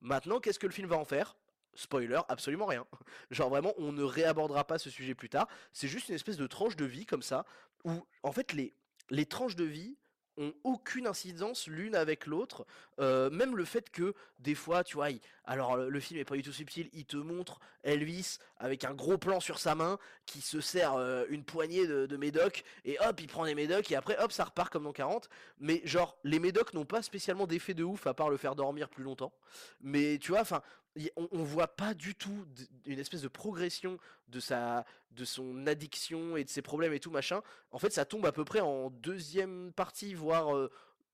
maintenant 0.00 0.40
qu'est-ce 0.40 0.58
que 0.58 0.66
le 0.66 0.72
film 0.72 0.88
va 0.88 0.96
en 0.96 1.04
faire? 1.04 1.36
Spoiler, 1.74 2.20
absolument 2.28 2.66
rien. 2.66 2.86
Genre 3.30 3.50
vraiment, 3.50 3.74
on 3.76 3.92
ne 3.92 4.02
réabordera 4.02 4.66
pas 4.66 4.78
ce 4.78 4.90
sujet 4.90 5.14
plus 5.14 5.28
tard. 5.28 5.46
C'est 5.72 5.88
juste 5.88 6.08
une 6.08 6.14
espèce 6.14 6.36
de 6.36 6.46
tranche 6.46 6.74
de 6.74 6.84
vie 6.84 7.06
comme 7.06 7.22
ça, 7.22 7.44
où 7.84 8.06
en 8.22 8.32
fait 8.32 8.52
les, 8.52 8.74
les 9.10 9.26
tranches 9.26 9.56
de 9.56 9.64
vie 9.64 9.96
ont 10.38 10.52
aucune 10.64 11.06
incidence 11.06 11.66
l'une 11.66 11.94
avec 11.94 12.26
l'autre. 12.26 12.66
Euh, 13.00 13.30
même 13.30 13.56
le 13.56 13.64
fait 13.64 13.90
que 13.90 14.14
des 14.38 14.54
fois, 14.54 14.84
tu 14.84 14.96
vois, 14.96 15.08
alors 15.44 15.76
le 15.76 16.00
film 16.00 16.20
est 16.20 16.24
pas 16.24 16.36
du 16.36 16.42
tout 16.42 16.52
subtil, 16.52 16.88
il 16.92 17.04
te 17.04 17.16
montre 17.16 17.60
Elvis 17.82 18.38
avec 18.58 18.84
un 18.84 18.94
gros 18.94 19.18
plan 19.18 19.40
sur 19.40 19.58
sa 19.58 19.74
main 19.74 19.98
qui 20.26 20.40
se 20.40 20.60
sert 20.60 20.94
euh, 20.94 21.24
une 21.28 21.44
poignée 21.44 21.86
de, 21.86 22.16
médocs 22.16 22.64
et 22.84 22.98
hop, 23.00 23.20
il 23.20 23.26
prend 23.26 23.44
des 23.44 23.54
médocs 23.54 23.90
et 23.90 23.96
après 23.96 24.16
hop, 24.18 24.32
ça 24.32 24.44
repart 24.44 24.72
comme 24.72 24.84
dans 24.84 24.92
40. 24.92 25.28
Mais 25.58 25.82
genre, 25.84 26.16
les 26.24 26.38
médocs 26.38 26.74
n'ont 26.74 26.84
pas 26.84 27.02
spécialement 27.02 27.46
d'effet 27.46 27.74
de 27.74 27.84
ouf 27.84 28.06
à 28.06 28.14
part 28.14 28.30
le 28.30 28.36
faire 28.36 28.54
dormir 28.54 28.88
plus 28.88 29.04
longtemps. 29.04 29.32
Mais 29.80 30.18
tu 30.18 30.32
vois, 30.32 30.40
enfin, 30.40 30.62
on, 31.16 31.28
on 31.32 31.42
voit 31.42 31.68
pas 31.68 31.94
du 31.94 32.14
tout 32.14 32.46
une 32.84 32.98
espèce 32.98 33.22
de 33.22 33.28
progression 33.28 33.98
de 34.28 34.40
sa 34.40 34.84
de 35.12 35.24
son 35.24 35.66
addiction 35.66 36.36
et 36.36 36.44
de 36.44 36.48
ses 36.48 36.62
problèmes 36.62 36.92
et 36.92 37.00
tout 37.00 37.10
machin. 37.10 37.42
En 37.70 37.78
fait, 37.78 37.90
ça 37.92 38.04
tombe 38.04 38.26
à 38.26 38.32
peu 38.32 38.44
près 38.44 38.60
en 38.60 38.90
deuxième 38.90 39.72
partie, 39.72 40.14
voire 40.14 40.54
euh, 40.54 40.70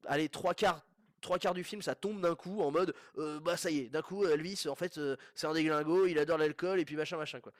allez 0.07 0.29
trois 0.29 0.55
quarts. 0.55 0.85
Trois 1.21 1.39
quarts 1.39 1.55
du 1.55 1.63
film, 1.63 1.83
ça 1.83 1.95
tombe 1.95 2.21
d'un 2.21 2.35
coup 2.35 2.63
en 2.63 2.73
mode 2.73 2.97
euh, 3.17 3.39
bah 3.39 3.57
ça 3.57 3.71
y 3.71 3.79
est, 3.79 3.89
d'un 3.89 4.03
coup 4.03 4.27
Elvis 4.27 4.67
en 4.69 4.75
fait 4.75 4.99
euh, 4.99 5.17
c'est 5.37 5.47
un 5.47 5.53
déglingo, 5.53 6.07
il 6.07 6.19
adore 6.19 6.37
l'alcool 6.37 6.81
et 6.81 6.85
puis 6.85 6.97
machin 6.97 7.17
machin 7.17 7.39
quoi. 7.39 7.53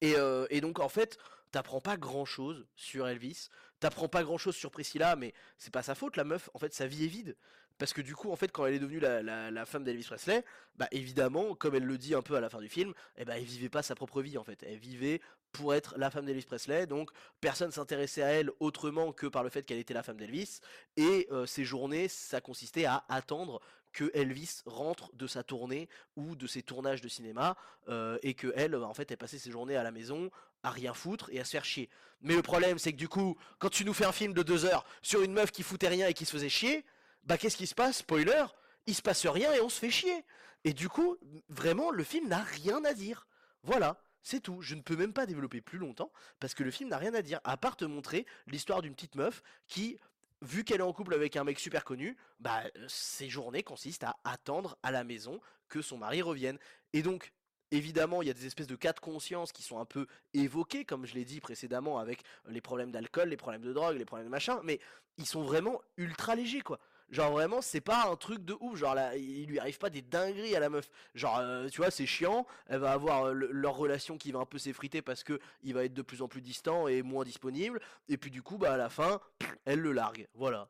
Et, 0.00 0.14
euh, 0.16 0.46
et 0.50 0.60
donc 0.60 0.80
en 0.80 0.88
fait, 0.88 1.18
t'apprends 1.50 1.80
pas 1.80 1.96
grand 1.96 2.24
chose 2.24 2.66
sur 2.76 3.06
Elvis, 3.06 3.48
t'apprends 3.80 4.08
pas 4.08 4.22
grand 4.22 4.38
chose 4.38 4.56
sur 4.56 4.70
Priscilla, 4.70 5.16
mais 5.16 5.34
c'est 5.58 5.72
pas 5.72 5.82
sa 5.82 5.94
faute, 5.94 6.16
la 6.16 6.24
meuf, 6.24 6.50
en 6.54 6.58
fait 6.58 6.74
sa 6.74 6.86
vie 6.86 7.04
est 7.04 7.08
vide. 7.08 7.36
Parce 7.78 7.92
que 7.92 8.00
du 8.00 8.14
coup, 8.14 8.30
en 8.30 8.36
fait, 8.36 8.52
quand 8.52 8.66
elle 8.66 8.74
est 8.74 8.78
devenue 8.78 9.00
la 9.00 9.66
femme 9.66 9.82
d'Elvis 9.82 10.04
Presley, 10.04 10.44
bah 10.76 10.86
évidemment, 10.92 11.54
comme 11.54 11.74
elle 11.74 11.84
le 11.84 11.98
dit 11.98 12.14
un 12.14 12.22
peu 12.22 12.36
à 12.36 12.40
la 12.40 12.48
fin 12.48 12.60
du 12.60 12.68
film, 12.68 12.92
eh 13.16 13.24
bah, 13.24 13.36
elle 13.36 13.44
vivait 13.44 13.68
pas 13.68 13.82
sa 13.82 13.94
propre 13.94 14.22
vie 14.22 14.38
en 14.38 14.44
fait. 14.44 14.62
Elle 14.62 14.78
vivait 14.78 15.20
pour 15.52 15.74
être 15.74 15.94
la 15.96 16.10
femme 16.10 16.24
d'Elvis 16.26 16.44
Presley, 16.44 16.86
donc 16.86 17.10
personne 17.40 17.70
s'intéressait 17.70 18.22
à 18.22 18.28
elle 18.28 18.50
autrement 18.60 19.12
que 19.12 19.26
par 19.26 19.42
le 19.42 19.50
fait 19.50 19.62
qu'elle 19.62 19.78
était 19.78 19.94
la 19.94 20.02
femme 20.02 20.16
d'Elvis. 20.16 20.60
Et 20.96 21.26
euh, 21.30 21.46
ses 21.46 21.64
journées, 21.64 22.08
ça 22.08 22.40
consistait 22.40 22.84
à 22.84 23.04
attendre 23.08 23.60
que 23.94 24.10
Elvis 24.12 24.60
rentre 24.66 25.10
de 25.14 25.26
sa 25.26 25.42
tournée 25.42 25.88
ou 26.16 26.36
de 26.36 26.46
ses 26.46 26.62
tournages 26.62 27.00
de 27.00 27.08
cinéma 27.08 27.56
euh, 27.88 28.18
et 28.22 28.34
que 28.34 28.52
elle, 28.56 28.74
en 28.74 28.92
fait, 28.92 29.10
elle 29.10 29.16
passait 29.16 29.38
ses 29.38 29.50
journées 29.50 29.76
à 29.76 29.82
la 29.82 29.92
maison 29.92 30.30
à 30.62 30.70
rien 30.70 30.92
foutre 30.92 31.30
et 31.32 31.40
à 31.40 31.44
se 31.44 31.52
faire 31.52 31.64
chier. 31.64 31.88
Mais 32.20 32.34
le 32.34 32.42
problème, 32.42 32.78
c'est 32.78 32.92
que 32.92 32.98
du 32.98 33.08
coup, 33.08 33.38
quand 33.58 33.70
tu 33.70 33.84
nous 33.84 33.94
fais 33.94 34.04
un 34.04 34.12
film 34.12 34.34
de 34.34 34.42
deux 34.42 34.66
heures 34.66 34.84
sur 35.00 35.22
une 35.22 35.32
meuf 35.32 35.50
qui 35.52 35.62
foutait 35.62 35.88
rien 35.88 36.08
et 36.08 36.14
qui 36.14 36.26
se 36.26 36.32
faisait 36.32 36.48
chier, 36.48 36.84
bah 37.22 37.38
qu'est-ce 37.38 37.56
qui 37.56 37.66
se 37.66 37.74
passe? 37.74 37.98
Spoiler, 37.98 38.44
il 38.86 38.94
se 38.94 39.02
passe 39.02 39.26
rien 39.26 39.52
et 39.54 39.60
on 39.60 39.68
se 39.68 39.78
fait 39.78 39.90
chier. 39.90 40.24
Et 40.64 40.72
du 40.72 40.88
coup, 40.88 41.16
vraiment, 41.48 41.90
le 41.90 42.02
film 42.04 42.28
n'a 42.28 42.42
rien 42.42 42.84
à 42.84 42.92
dire. 42.92 43.26
Voilà. 43.62 44.00
C'est 44.26 44.40
tout, 44.40 44.62
je 44.62 44.74
ne 44.74 44.80
peux 44.80 44.96
même 44.96 45.12
pas 45.12 45.26
développer 45.26 45.60
plus 45.60 45.76
longtemps 45.76 46.10
parce 46.40 46.54
que 46.54 46.62
le 46.62 46.70
film 46.70 46.88
n'a 46.88 46.96
rien 46.96 47.12
à 47.12 47.20
dire 47.20 47.40
à 47.44 47.58
part 47.58 47.76
te 47.76 47.84
montrer 47.84 48.24
l'histoire 48.46 48.80
d'une 48.80 48.94
petite 48.94 49.16
meuf 49.16 49.42
qui, 49.66 49.98
vu 50.44 50.64
qu'elle 50.64 50.80
est 50.80 50.84
en 50.84 50.92
couple 50.92 51.14
avec 51.14 51.36
un 51.36 51.44
mec 51.44 51.58
super 51.58 51.84
connu, 51.84 52.16
bah 52.40 52.62
euh, 52.76 52.84
ses 52.88 53.28
journées 53.28 53.62
consistent 53.62 54.04
à 54.04 54.16
attendre 54.24 54.76
à 54.82 54.90
la 54.90 55.04
maison 55.04 55.40
que 55.68 55.82
son 55.82 55.98
mari 55.98 56.22
revienne. 56.22 56.58
Et 56.92 57.02
donc, 57.02 57.32
évidemment, 57.70 58.22
il 58.22 58.28
y 58.28 58.30
a 58.30 58.34
des 58.34 58.46
espèces 58.46 58.66
de 58.66 58.76
cas 58.76 58.92
de 58.92 59.00
conscience 59.00 59.52
qui 59.52 59.62
sont 59.62 59.78
un 59.78 59.84
peu 59.84 60.06
évoqués, 60.32 60.84
comme 60.84 61.06
je 61.06 61.14
l'ai 61.14 61.24
dit 61.24 61.40
précédemment, 61.40 61.98
avec 61.98 62.22
les 62.48 62.60
problèmes 62.60 62.92
d'alcool, 62.92 63.28
les 63.30 63.36
problèmes 63.36 63.62
de 63.62 63.72
drogue, 63.72 63.96
les 63.96 64.04
problèmes 64.04 64.26
de 64.26 64.30
machin, 64.30 64.60
mais 64.62 64.80
ils 65.18 65.26
sont 65.26 65.42
vraiment 65.42 65.80
ultra 65.96 66.34
légers, 66.34 66.62
quoi. 66.62 66.78
Genre 67.10 67.30
vraiment, 67.32 67.60
c'est 67.62 67.80
pas 67.80 68.08
un 68.10 68.16
truc 68.16 68.44
de 68.44 68.56
ouf. 68.60 68.76
Genre 68.78 68.94
là, 68.94 69.16
il 69.16 69.46
lui 69.46 69.58
arrive 69.58 69.78
pas 69.78 69.90
des 69.90 70.02
dingueries 70.02 70.56
à 70.56 70.60
la 70.60 70.68
meuf. 70.68 70.90
Genre, 71.14 71.38
euh, 71.38 71.68
tu 71.68 71.78
vois, 71.80 71.90
c'est 71.90 72.06
chiant. 72.06 72.46
Elle 72.66 72.80
va 72.80 72.92
avoir 72.92 73.24
euh, 73.26 73.32
le- 73.32 73.50
leur 73.52 73.76
relation 73.76 74.16
qui 74.18 74.32
va 74.32 74.40
un 74.40 74.46
peu 74.46 74.58
s'effriter 74.58 75.02
parce 75.02 75.22
que 75.22 75.38
il 75.62 75.74
va 75.74 75.84
être 75.84 75.94
de 75.94 76.02
plus 76.02 76.22
en 76.22 76.28
plus 76.28 76.40
distant 76.40 76.88
et 76.88 77.02
moins 77.02 77.24
disponible. 77.24 77.80
Et 78.08 78.16
puis 78.16 78.30
du 78.30 78.42
coup, 78.42 78.58
bah 78.58 78.72
à 78.72 78.76
la 78.76 78.88
fin, 78.88 79.20
elle 79.64 79.80
le 79.80 79.92
largue. 79.92 80.28
Voilà. 80.34 80.68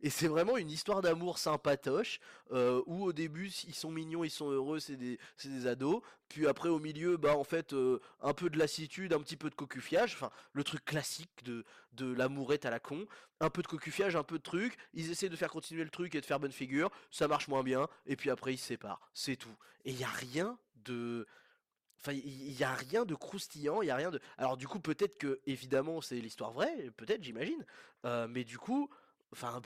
Et 0.00 0.10
c'est 0.10 0.28
vraiment 0.28 0.58
une 0.58 0.70
histoire 0.70 1.00
d'amour 1.00 1.38
sympatoche 1.38 2.20
euh, 2.52 2.82
où 2.86 3.04
au 3.04 3.12
début 3.14 3.48
ils 3.66 3.74
sont 3.74 3.90
mignons, 3.90 4.22
ils 4.22 4.30
sont 4.30 4.50
heureux, 4.50 4.78
c'est 4.78 4.96
des 4.96 5.18
ados. 5.66 6.02
Puis 6.34 6.48
après 6.48 6.68
au 6.68 6.80
milieu, 6.80 7.16
bah 7.16 7.36
en 7.36 7.44
fait 7.44 7.74
euh, 7.74 8.00
un 8.20 8.34
peu 8.34 8.50
de 8.50 8.58
lassitude, 8.58 9.12
un 9.12 9.20
petit 9.20 9.36
peu 9.36 9.50
de 9.50 9.54
cocufiage. 9.54 10.14
Enfin, 10.14 10.32
le 10.52 10.64
truc 10.64 10.84
classique 10.84 11.44
de 11.44 11.64
de 11.92 12.12
l'amourette 12.12 12.66
à 12.66 12.70
la 12.70 12.80
con. 12.80 13.06
Un 13.38 13.50
peu 13.50 13.62
de 13.62 13.68
cocufiage, 13.68 14.16
un 14.16 14.24
peu 14.24 14.38
de 14.38 14.42
truc. 14.42 14.76
Ils 14.94 15.12
essaient 15.12 15.28
de 15.28 15.36
faire 15.36 15.48
continuer 15.48 15.84
le 15.84 15.90
truc 15.90 16.12
et 16.16 16.20
de 16.20 16.26
faire 16.26 16.40
bonne 16.40 16.50
figure. 16.50 16.90
Ça 17.12 17.28
marche 17.28 17.46
moins 17.46 17.62
bien. 17.62 17.86
Et 18.06 18.16
puis 18.16 18.30
après 18.30 18.52
ils 18.52 18.58
se 18.58 18.66
séparent. 18.66 19.00
C'est 19.14 19.36
tout. 19.36 19.54
Et 19.84 19.92
il 19.92 19.96
y 19.96 20.02
a 20.02 20.08
rien 20.08 20.58
de 20.74 21.24
Enfin, 22.00 22.12
il 22.12 22.52
y 22.52 22.64
a 22.64 22.74
rien 22.74 23.04
de 23.04 23.14
croustillant, 23.14 23.80
il 23.80 23.86
y 23.86 23.90
a 23.90 23.96
rien 23.96 24.10
de. 24.10 24.20
Alors 24.36 24.56
du 24.56 24.66
coup, 24.66 24.80
peut-être 24.80 25.16
que 25.18 25.40
évidemment 25.46 26.00
c'est 26.00 26.16
l'histoire 26.16 26.50
vraie, 26.50 26.90
peut-être, 26.96 27.22
j'imagine. 27.22 27.64
Euh, 28.04 28.26
mais 28.28 28.42
du 28.42 28.58
coup, 28.58 28.90
enfin, 29.32 29.62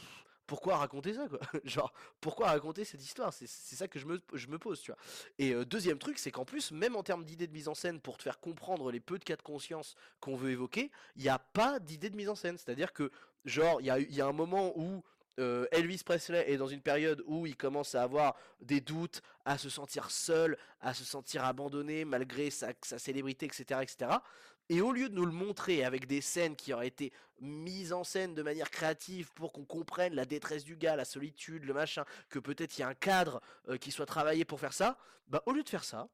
pourquoi 0.49 0.79
raconter 0.79 1.13
ça, 1.13 1.29
quoi? 1.29 1.39
Pourquoi 2.21 2.49
raconter 2.49 2.85
cette 2.85 3.05
histoire? 3.05 3.33
C'est 3.35 3.47
ça 3.47 3.87
que 3.87 3.99
je 3.99 4.07
me, 4.07 4.59
pose. 4.59 4.83
Et 5.39 5.53
euh, 5.53 5.65
deuxième 5.65 5.99
truc, 5.99 6.19
c'est 6.19 6.31
qu'en 6.31 6.47
plus, 6.47 6.73
même 6.73 6.97
en 6.97 7.03
termes 7.03 7.25
d'idées 7.25 7.47
de 7.47 7.53
mise 7.53 7.69
en 7.69 7.75
scène, 7.75 8.01
pour 8.01 8.17
te 8.17 8.23
faire 8.23 8.41
comprendre 8.41 8.91
les 8.91 8.99
peu 8.99 9.19
de 9.19 9.25
cas 9.25 9.37
de 9.37 9.43
conscience 9.43 9.95
qu'on 10.21 10.37
veut 10.37 10.51
évoquer, 10.51 10.91
il 11.17 11.23
n'y 11.23 11.29
a 11.29 11.39
pas 11.39 11.79
d'idée 11.79 12.09
de 12.09 12.17
mise 12.17 12.31
en 12.31 12.35
scène. 12.35 12.57
C'est-à-dire 12.57 12.95
que, 12.95 13.13
genre, 13.45 13.81
il 13.83 13.87
y 13.87 13.91
a, 13.91 14.01
eu- 14.01 14.07
il 14.09 14.17
y 14.17 14.23
a 14.23 14.27
un 14.27 14.33
moment 14.33 14.73
où 14.75 15.05
euh, 15.39 15.67
Elvis 15.71 16.03
Presley 16.03 16.51
est 16.51 16.57
dans 16.57 16.67
une 16.67 16.81
période 16.81 17.23
où 17.27 17.47
il 17.47 17.55
commence 17.55 17.95
à 17.95 18.03
avoir 18.03 18.35
des 18.61 18.81
doutes, 18.81 19.21
à 19.45 19.59
se 19.59 19.69
sentir 19.69 20.11
seul, 20.11 20.57
à 20.81 20.95
se 20.95 21.05
sentir 21.05 21.45
abandonné 21.45 22.07
malgré 22.07 22.49
sa, 22.49 22.69
sa 22.83 22.99
célébrité, 22.99 23.45
etc., 23.45 23.81
etc. 23.83 24.11
Et 24.69 24.81
au 24.81 24.93
lieu 24.93 25.09
de 25.09 25.15
nous 25.15 25.25
le 25.25 25.33
montrer 25.33 25.85
avec 25.85 26.07
des 26.07 26.21
scènes 26.21 26.55
qui 26.55 26.73
auraient 26.73 26.89
été 26.89 27.13
mises 27.41 27.93
en 27.93 28.05
scène 28.05 28.35
de 28.35 28.43
manière 28.43 28.71
créative 28.71 29.33
pour 29.33 29.53
qu'on 29.53 29.65
comprenne 29.65 30.15
la 30.15 30.25
détresse 30.25 30.65
du 30.65 30.77
gars, 30.77 30.97
la 30.97 31.05
solitude, 31.05 31.65
le 31.65 31.73
machin, 31.73 32.05
que 32.29 32.39
peut-être 32.39 32.77
il 32.77 32.83
y 32.83 32.85
a 32.85 32.89
un 32.89 32.95
cadre 32.95 33.41
euh, 33.69 33.79
qui 33.79 33.91
soit 33.91 34.07
travaillé 34.07 34.45
pour 34.45 34.61
faire 34.61 34.75
ça, 34.75 34.99
bah 35.29 35.43
au 35.47 35.53
lieu 35.53 35.63
de 35.63 35.69
faire 35.69 35.85
ça, 35.85 36.09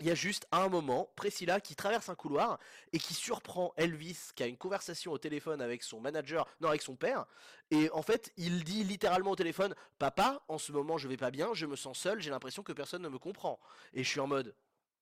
il 0.00 0.06
y 0.06 0.10
a 0.10 0.14
juste 0.14 0.46
à 0.50 0.62
un 0.62 0.68
moment 0.68 1.10
Priscilla 1.16 1.60
qui 1.60 1.76
traverse 1.76 2.08
un 2.08 2.14
couloir 2.14 2.58
et 2.92 2.98
qui 2.98 3.14
surprend 3.14 3.74
Elvis 3.76 4.30
qui 4.34 4.42
a 4.42 4.46
une 4.46 4.56
conversation 4.56 5.12
au 5.12 5.18
téléphone 5.18 5.60
avec 5.60 5.82
son 5.82 6.00
manager, 6.00 6.46
non 6.60 6.68
avec 6.68 6.82
son 6.82 6.96
père, 6.96 7.26
et 7.70 7.90
en 7.90 8.02
fait 8.02 8.32
il 8.36 8.64
dit 8.64 8.84
littéralement 8.84 9.32
au 9.32 9.36
téléphone 9.36 9.74
Papa, 9.98 10.42
en 10.48 10.58
ce 10.58 10.72
moment 10.72 10.98
je 10.98 11.08
vais 11.08 11.16
pas 11.16 11.30
bien, 11.30 11.52
je 11.52 11.66
me 11.66 11.76
sens 11.76 11.98
seul, 11.98 12.20
j'ai 12.20 12.30
l'impression 12.30 12.62
que 12.62 12.72
personne 12.72 13.02
ne 13.02 13.08
me 13.08 13.18
comprend. 13.18 13.60
Et 13.92 14.02
je 14.02 14.08
suis 14.08 14.20
en 14.20 14.26
mode 14.26 14.54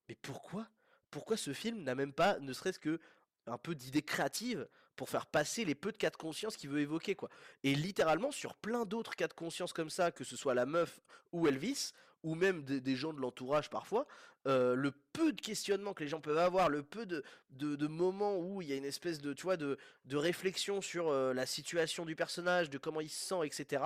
Mais 0.08 0.16
pourquoi? 0.16 0.66
Pourquoi 1.10 1.36
ce 1.36 1.52
film 1.52 1.82
n'a 1.82 1.94
même 1.94 2.12
pas, 2.12 2.38
ne 2.38 2.52
serait-ce 2.52 2.78
que 2.78 3.00
un 3.46 3.58
peu 3.58 3.74
d'idées 3.74 4.02
créatives 4.02 4.68
pour 4.96 5.08
faire 5.08 5.26
passer 5.26 5.64
les 5.64 5.74
peu 5.74 5.92
de 5.92 5.96
cas 5.96 6.10
de 6.10 6.16
conscience 6.16 6.56
qu'il 6.56 6.70
veut 6.70 6.80
évoquer 6.80 7.14
quoi. 7.14 7.30
Et 7.64 7.74
littéralement 7.74 8.30
sur 8.30 8.54
plein 8.54 8.84
d'autres 8.84 9.16
cas 9.16 9.28
de 9.28 9.32
conscience 9.32 9.72
comme 9.72 9.90
ça, 9.90 10.10
que 10.10 10.24
ce 10.24 10.36
soit 10.36 10.54
la 10.54 10.66
meuf 10.66 11.00
ou 11.32 11.46
Elvis, 11.46 11.92
ou 12.22 12.34
même 12.34 12.62
des, 12.64 12.96
gens 12.96 13.12
de 13.12 13.20
l'entourage 13.20 13.70
parfois, 13.70 14.06
euh, 14.46 14.74
le 14.74 14.92
peu 15.12 15.32
de 15.32 15.40
questionnements 15.40 15.94
que 15.94 16.04
les 16.04 16.08
gens 16.08 16.20
peuvent 16.20 16.38
avoir, 16.38 16.68
le 16.68 16.82
peu 16.82 17.06
de, 17.06 17.24
de, 17.52 17.86
moments 17.86 18.36
où 18.38 18.60
il 18.60 18.68
y 18.68 18.72
a 18.72 18.76
une 18.76 18.84
espèce 18.84 19.20
de, 19.20 19.32
tu 19.32 19.44
vois, 19.44 19.56
de, 19.56 19.78
de 20.04 20.16
réflexion 20.16 20.82
sur 20.82 21.08
euh, 21.08 21.32
la 21.32 21.46
situation 21.46 22.04
du 22.04 22.14
personnage, 22.14 22.68
de 22.68 22.78
comment 22.78 23.00
il 23.00 23.08
se 23.08 23.24
sent, 23.24 23.46
etc. 23.46 23.82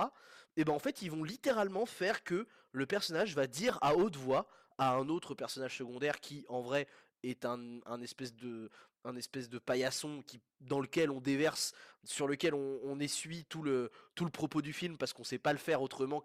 Et 0.57 0.65
ben 0.65 0.73
en 0.73 0.79
fait, 0.79 1.01
ils 1.01 1.11
vont 1.11 1.23
littéralement 1.23 1.85
faire 1.85 2.23
que 2.23 2.45
le 2.71 2.85
personnage 2.85 3.35
va 3.35 3.47
dire 3.47 3.77
à 3.81 3.95
haute 3.95 4.17
voix 4.17 4.47
à 4.77 4.93
un 4.93 5.07
autre 5.07 5.33
personnage 5.33 5.77
secondaire 5.77 6.19
qui, 6.19 6.45
en 6.49 6.61
vrai, 6.61 6.87
est 7.29 7.45
un, 7.45 7.79
un 7.85 8.01
espèce 8.01 8.35
de 8.35 8.69
un 9.05 9.15
espèce 9.15 9.49
de 9.49 9.59
paillasson 9.59 10.21
qui 10.25 10.39
dans 10.61 10.79
lequel 10.79 11.11
on 11.11 11.21
déverse 11.21 11.73
sur 12.03 12.27
lequel 12.27 12.53
on, 12.53 12.99
essuie 12.99 13.45
tout 13.45 13.61
le 13.61 13.91
tout 14.13 14.25
le 14.25 14.31
propos 14.31 14.61
du 14.61 14.71
film 14.71 14.97
parce 14.97 15.11
qu'on 15.11 15.23
sait 15.23 15.39
pas 15.39 15.51
le 15.51 15.59
faire 15.59 15.81
autrement 15.81 16.21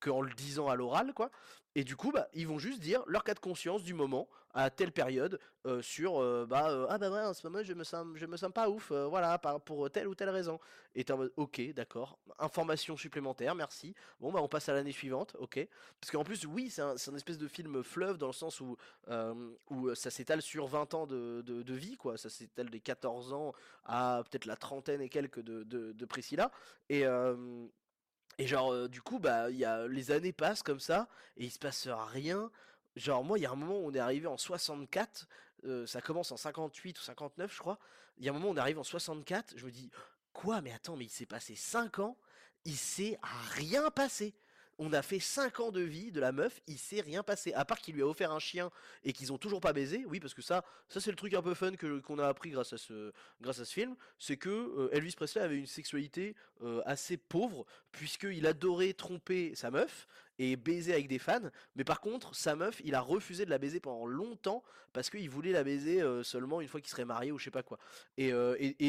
qu'en 0.00 0.20
le 0.20 0.34
disant 0.34 0.68
à 0.68 0.74
l'oral 0.74 1.14
quoi. 1.14 1.30
Et 1.76 1.84
du 1.84 1.96
coup 1.96 2.10
bah 2.10 2.28
ils 2.34 2.46
vont 2.46 2.58
juste 2.58 2.80
dire 2.80 3.02
leur 3.06 3.24
cas 3.24 3.34
de 3.34 3.40
conscience 3.40 3.82
du 3.82 3.94
moment 3.94 4.28
à 4.52 4.70
telle 4.70 4.90
période 4.90 5.38
euh, 5.66 5.80
sur 5.80 6.18
euh, 6.18 6.46
bah 6.46 6.68
euh, 6.68 6.86
ah 6.88 6.98
bah 6.98 7.10
ouais 7.10 7.20
en 7.20 7.32
ce 7.32 7.46
moment 7.46 7.62
je 7.62 7.72
me 7.72 7.84
sens 7.84 8.04
je 8.16 8.26
me 8.26 8.36
sens 8.36 8.50
pas 8.52 8.68
ouf 8.68 8.90
euh, 8.90 9.06
voilà 9.06 9.38
par, 9.38 9.60
pour 9.60 9.88
telle 9.88 10.08
ou 10.08 10.14
telle 10.16 10.30
raison 10.30 10.58
et 10.96 11.04
en 11.10 11.16
mode 11.16 11.32
ok 11.36 11.72
d'accord 11.74 12.18
information 12.38 12.96
supplémentaire 12.96 13.54
merci. 13.54 13.94
Bon 14.20 14.32
bah 14.32 14.40
on 14.42 14.48
passe 14.48 14.68
à 14.68 14.74
l'année 14.74 14.92
suivante 14.92 15.36
ok 15.38 15.66
parce 16.00 16.10
qu'en 16.10 16.24
plus 16.24 16.44
oui 16.44 16.70
c'est 16.70 16.82
un, 16.82 16.96
espèce 16.96 17.38
de 17.38 17.46
film 17.46 17.84
fleuve 17.84 18.18
dans 18.18 18.26
le 18.26 18.32
sens 18.32 18.60
où 18.60 18.76
euh, 19.08 19.52
où 19.68 19.94
ça 19.94 20.10
s'étale 20.10 20.42
sur 20.42 20.66
20 20.66 20.94
ans 20.94 21.06
de, 21.06 21.42
de 21.42 21.74
vie 21.74 21.96
quoi 21.96 22.18
ça 22.20 22.30
s'étale 22.30 22.70
des 22.70 22.80
14 22.80 23.32
ans 23.32 23.52
à 23.84 24.22
peut-être 24.30 24.46
la 24.46 24.56
trentaine 24.56 25.00
et 25.00 25.08
quelques 25.08 25.40
de, 25.40 25.64
de, 25.64 26.04
Priscilla 26.04 26.50
et 26.88 27.04
et 28.40 28.46
genre, 28.46 28.72
euh, 28.72 28.88
du 28.88 29.02
coup, 29.02 29.18
bah, 29.18 29.50
y 29.50 29.66
a, 29.66 29.86
les 29.86 30.12
années 30.12 30.32
passent 30.32 30.62
comme 30.62 30.80
ça, 30.80 31.08
et 31.36 31.44
il 31.44 31.50
se 31.50 31.58
passe 31.58 31.86
rien. 31.88 32.50
Genre, 32.96 33.22
moi, 33.22 33.38
il 33.38 33.42
y 33.42 33.46
a 33.46 33.50
un 33.50 33.54
moment 33.54 33.78
où 33.78 33.90
on 33.90 33.92
est 33.92 33.98
arrivé 33.98 34.26
en 34.26 34.38
64, 34.38 35.28
euh, 35.66 35.86
ça 35.86 36.00
commence 36.00 36.32
en 36.32 36.38
58 36.38 36.98
ou 36.98 37.02
59, 37.02 37.52
je 37.52 37.58
crois. 37.58 37.78
Il 38.16 38.24
y 38.24 38.28
a 38.28 38.32
un 38.32 38.34
moment 38.34 38.48
où 38.48 38.54
on 38.54 38.56
arrive 38.56 38.78
en 38.78 38.82
64, 38.82 39.58
je 39.58 39.66
me 39.66 39.70
dis, 39.70 39.90
quoi, 40.32 40.62
mais 40.62 40.72
attends, 40.72 40.96
mais 40.96 41.04
il 41.04 41.10
s'est 41.10 41.26
passé 41.26 41.54
5 41.54 41.98
ans, 41.98 42.16
il 42.64 42.78
s'est 42.78 43.18
rien 43.56 43.90
passé. 43.90 44.34
On 44.82 44.94
a 44.94 45.02
fait 45.02 45.20
5 45.20 45.60
ans 45.60 45.70
de 45.70 45.82
vie 45.82 46.10
de 46.10 46.20
la 46.20 46.32
meuf, 46.32 46.62
il 46.66 46.78
s'est 46.78 47.02
rien 47.02 47.22
passé. 47.22 47.52
À 47.52 47.66
part 47.66 47.80
qu'il 47.80 47.94
lui 47.96 48.00
a 48.00 48.06
offert 48.06 48.32
un 48.32 48.38
chien 48.38 48.70
et 49.04 49.12
qu'ils 49.12 49.30
ont 49.30 49.36
toujours 49.36 49.60
pas 49.60 49.74
baisé. 49.74 50.06
Oui, 50.08 50.20
parce 50.20 50.32
que 50.32 50.40
ça, 50.40 50.64
ça 50.88 51.02
c'est 51.02 51.10
le 51.10 51.18
truc 51.18 51.34
un 51.34 51.42
peu 51.42 51.52
fun 51.52 51.72
que 51.72 51.98
qu'on 52.00 52.18
a 52.18 52.26
appris 52.26 52.48
grâce 52.48 52.72
à 52.72 52.78
ce, 52.78 53.12
film. 53.66 53.94
C'est 54.18 54.38
que 54.38 54.48
euh, 54.48 54.88
Elvis 54.92 55.12
Presley 55.14 55.42
avait 55.42 55.58
une 55.58 55.66
sexualité 55.66 56.34
euh, 56.62 56.80
assez 56.86 57.18
pauvre 57.18 57.66
puisqu'il 57.92 58.46
adorait 58.46 58.94
tromper 58.94 59.54
sa 59.54 59.70
meuf 59.70 60.08
et 60.38 60.56
baiser 60.56 60.94
avec 60.94 61.06
des 61.06 61.18
fans, 61.18 61.50
mais 61.76 61.84
par 61.84 62.00
contre, 62.00 62.34
sa 62.34 62.56
meuf, 62.56 62.80
il 62.82 62.94
a 62.94 63.02
refusé 63.02 63.44
de 63.44 63.50
la 63.50 63.58
baiser 63.58 63.78
pendant 63.78 64.06
longtemps 64.06 64.62
parce 64.94 65.10
qu'il 65.10 65.28
voulait 65.28 65.52
la 65.52 65.62
baiser 65.62 66.00
euh, 66.00 66.22
seulement 66.22 66.62
une 66.62 66.68
fois 66.68 66.80
qu'il 66.80 66.88
serait 66.88 67.04
marié 67.04 67.30
ou 67.30 67.38
je 67.38 67.44
sais 67.44 67.50
pas 67.50 67.62
quoi. 67.62 67.78
Et, 68.16 68.32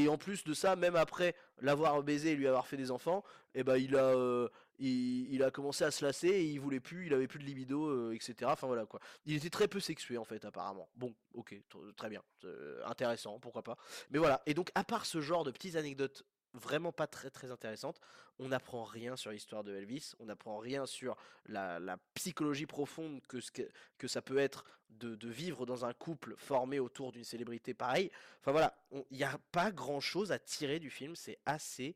en 0.08 0.18
plus 0.18 0.46
de 0.46 0.54
ça, 0.54 0.78
même 0.78 0.96
après 0.96 1.36
l'avoir 1.60 2.02
baisé 2.04 2.32
et 2.32 2.36
lui 2.36 2.48
avoir 2.48 2.68
fait 2.68 2.78
des 2.78 2.90
enfants, 2.90 3.26
et 3.54 3.66
ben 3.66 3.76
il 3.76 3.98
a, 3.98 4.48
il, 4.82 5.44
a 5.44 5.52
commencé 5.52 5.84
à 5.84 5.92
se 5.92 6.04
lasser 6.04 6.28
et 6.28 6.44
il 6.44 6.60
voulait 6.60 6.80
plus, 6.80 7.06
il 7.06 7.14
avait 7.14 7.28
plus 7.28 7.40
de 7.40 7.46
libido, 7.46 7.88
euh, 7.88 8.14
etc. 8.14 8.50
Enfin 8.52 8.68
voilà 8.68 8.86
quoi. 8.86 9.00
Il 9.26 9.36
était 9.36 9.50
très 9.50 9.68
peu 9.68 9.80
sexué 9.80 10.18
en 10.18 10.26
fait 10.26 10.44
apparemment. 10.46 10.90
Bon, 10.96 11.14
ok, 11.34 11.56
tr- 11.70 11.94
très 11.96 12.10
bien, 12.10 12.24
euh, 12.46 12.82
intéressant, 12.86 13.40
pourquoi 13.40 13.64
pas. 13.64 13.78
Mais 14.10 14.18
voilà. 14.18 14.42
Et 14.46 14.54
donc 14.54 14.72
à 14.76 14.84
part 14.84 15.06
ce 15.06 15.22
genre 15.22 15.44
de 15.44 15.52
petites 15.52 15.76
anecdotes 15.76 16.24
vraiment 16.54 16.92
pas 16.92 17.08
très 17.08 17.30
très 17.30 17.52
intéressantes, 17.52 18.02
on 18.40 18.50
n'apprend 18.50 18.84
rien 18.84 19.16
sur 19.16 19.32
l'histoire 19.32 19.64
de 19.64 19.74
Elvis, 19.74 20.14
on 20.20 20.26
n'apprend 20.26 20.58
rien 20.58 20.86
sur 20.86 21.16
la, 21.46 21.80
psychologie 22.14 22.66
profonde 22.66 23.22
que, 23.28 23.38
que, 23.98 24.08
ça 24.08 24.22
peut 24.22 24.38
être 24.38 24.66
de, 24.90 25.16
de 25.16 25.30
vivre 25.30 25.66
dans 25.66 25.86
un 25.86 25.94
couple 25.94 26.36
formé 26.38 26.80
autour 26.80 27.14
d'une 27.14 27.24
célébrité 27.24 27.74
pareille. 27.74 28.12
Enfin 28.42 28.52
voilà, 28.52 28.76
il 28.92 29.18
n'y 29.18 29.24
a 29.24 29.40
pas 29.54 29.72
grand 29.72 30.02
chose 30.02 30.32
à 30.32 30.40
tirer 30.40 30.80
du 30.80 30.90
film, 30.90 31.16
c'est 31.16 31.40
assez, 31.46 31.96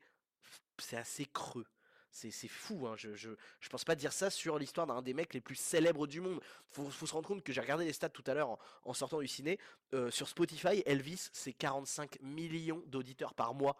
c'est 0.78 0.98
assez 0.98 1.26
creux. 1.26 1.67
C'est 2.15 2.47
fou, 2.47 2.88
hein. 2.88 2.95
Je, 2.95 3.30
pense 3.69 3.84
pas 3.84 3.93
dire 3.95 4.13
ça 4.13 4.30
sur 4.30 4.58
l'histoire 4.58 4.88
d'un 4.88 5.01
des 5.01 5.13
mecs 5.13 5.34
les 5.34 5.41
plus 5.41 5.56
célèbres 5.56 6.08
du 6.08 6.21
monde. 6.21 6.39
Faut, 6.69 6.89
faut 6.89 7.06
se 7.06 7.12
rendre 7.12 7.28
compte 7.28 7.43
que 7.43 7.51
j'ai 7.51 7.60
regardé 7.60 7.84
les 7.84 7.91
stats 7.91 8.08
tout 8.08 8.23
à 8.25 8.34
l'heure 8.34 8.58
en, 8.86 8.93
sortant 8.93 9.19
du 9.19 9.28
ciné. 9.28 9.60
Euh, 9.93 10.10
sur 10.12 10.30
Spotify, 10.30 10.82
Elvis, 10.86 11.28
c'est 11.34 11.51
45 11.51 12.21
millions 12.21 12.82
d'auditeurs 12.88 13.34
par 13.34 13.54
mois. 13.54 13.75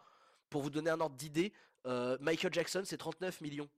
Pour 0.50 0.62
vous 0.64 0.70
donner 0.70 0.90
un 0.90 1.00
ordre 1.00 1.16
d'idée, 1.16 1.54
euh, 1.86 2.18
Michael 2.20 2.54
Jackson, 2.54 2.82
c'est 2.84 2.98
39 2.98 3.40
millions. 3.40 3.70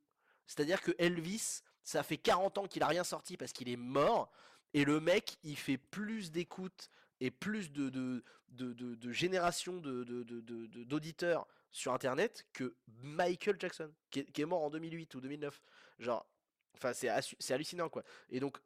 C'est-à-dire 0.48 0.82
que 0.82 0.92
Elvis, 0.98 1.62
ça 1.84 2.02
fait 2.02 2.18
40 2.18 2.58
ans 2.58 2.66
qu'il 2.68 2.82
a 2.82 2.88
rien 2.88 3.04
sorti 3.04 3.38
parce 3.38 3.54
qu'il 3.54 3.70
est 3.70 3.76
mort. 3.78 4.32
Et 4.74 4.86
le 4.86 5.00
mec, 5.00 5.38
il 5.44 5.56
fait 5.56 5.78
plus 5.78 6.32
d'écoutes 6.32 6.90
et 7.20 7.30
plus 7.30 7.72
de, 7.72 7.90
de, 7.90 8.24
de, 8.50 8.74
de, 8.74 8.96
de 8.96 9.12
génération 9.12 9.78
de, 9.78 10.04
de, 10.04 10.24
de- 10.24 10.42
de- 10.42 10.66
de- 10.66 10.84
d'auditeurs 10.84 11.48
sur 11.72 11.94
Internet 11.94 12.46
que 12.54 12.76
Michael 12.88 13.58
Jackson, 13.60 13.92
qui 14.10 14.20
est, 14.20 14.46
mort 14.46 14.64
en 14.64 14.70
2008 14.70 15.16
ou 15.16 15.22
2009. 15.22 15.62
Genre, 16.00 16.26
enfin, 16.76 16.94
c'est 16.94 17.54
hallucinant, 17.54 17.90
quoi. 17.90 18.04
Et 18.30 18.40
donc, 18.40 18.58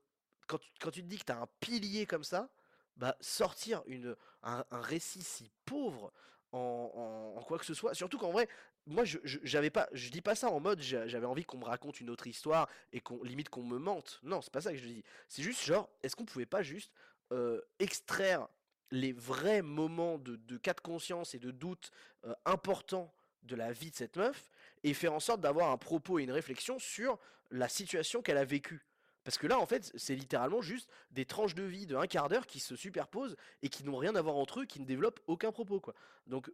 quand 0.47 0.57
tu, 0.57 0.69
quand 0.79 0.91
tu 0.91 1.01
te 1.01 1.07
dis 1.07 1.17
que 1.17 1.25
tu 1.25 1.31
as 1.31 1.39
un 1.41 1.47
pilier 1.59 2.05
comme 2.05 2.23
ça, 2.23 2.49
bah, 2.97 3.15
sortir 3.21 3.81
une, 3.85 4.15
un, 4.43 4.65
récit 4.71 5.21
si 5.23 5.49
pauvre 5.65 6.11
en, 6.51 7.35
en- 7.37 7.43
quoi 7.43 7.57
que 7.57 7.65
ce 7.65 7.73
soit, 7.73 7.93
surtout 7.93 8.17
qu'en 8.17 8.31
vrai, 8.31 8.47
moi, 8.85 9.03
je, 9.05 9.19
je- 9.23 9.69
pas, 9.69 9.87
je 9.93 10.09
dis 10.09 10.21
pas 10.21 10.35
ça 10.35 10.49
en 10.49 10.59
mode 10.59 10.81
j'a- 10.81 11.07
j'avais 11.07 11.25
envie 11.25 11.45
qu'on 11.45 11.57
me 11.57 11.65
raconte 11.65 11.99
une 12.01 12.09
autre 12.09 12.27
histoire 12.27 12.67
et 12.91 12.99
qu'on 12.99 13.23
limite 13.23 13.49
qu'on 13.49 13.63
me 13.63 13.77
mente. 13.77 14.19
Non, 14.23 14.41
c'est 14.41 14.51
pas 14.51 14.61
ça 14.61 14.71
que 14.71 14.77
je 14.77 14.85
dis. 14.87 15.03
C'est 15.29 15.43
juste 15.43 15.63
genre, 15.63 15.89
est-ce 16.03 16.15
qu'on 16.15 16.25
pouvait 16.25 16.45
pas 16.45 16.63
juste 16.63 16.91
euh, 17.31 17.61
extraire 17.79 18.47
les 18.91 19.13
vrais 19.13 19.61
moments 19.61 20.17
de, 20.17 20.57
cas 20.57 20.73
de 20.73 20.81
conscience 20.81 21.33
et 21.33 21.39
de 21.39 21.51
doute 21.51 21.91
euh, 22.25 22.33
importants 22.45 23.13
de 23.43 23.55
la 23.55 23.71
vie 23.71 23.89
de 23.89 23.95
cette 23.95 24.17
meuf 24.17 24.49
et 24.83 24.93
faire 24.93 25.13
en 25.13 25.19
sorte 25.19 25.41
d'avoir 25.41 25.71
un 25.71 25.77
propos 25.77 26.19
et 26.19 26.23
une 26.23 26.31
réflexion 26.31 26.77
sur 26.77 27.17
la 27.49 27.67
situation 27.67 28.21
qu'elle 28.21 28.37
a 28.37 28.45
vécue. 28.45 28.85
Parce 29.23 29.37
que 29.37 29.47
là, 29.47 29.59
en 29.59 29.65
fait, 29.65 29.91
c'est 29.95 30.15
littéralement 30.15 30.61
juste 30.61 30.89
des 31.11 31.25
tranches 31.25 31.53
de 31.53 31.63
vie 31.63 31.85
de 31.85 31.95
un 31.95 32.07
quart 32.07 32.27
d'heure 32.27 32.47
qui 32.47 32.59
se 32.59 32.75
superposent 32.75 33.35
et 33.61 33.69
qui 33.69 33.83
n'ont 33.83 33.97
rien 33.97 34.15
à 34.15 34.21
voir 34.21 34.35
entre 34.35 34.61
eux, 34.61 34.65
qui 34.65 34.79
ne 34.79 34.85
développent 34.85 35.19
aucun 35.27 35.51
propos, 35.51 35.79
quoi. 35.79 35.93
Donc, 36.25 36.51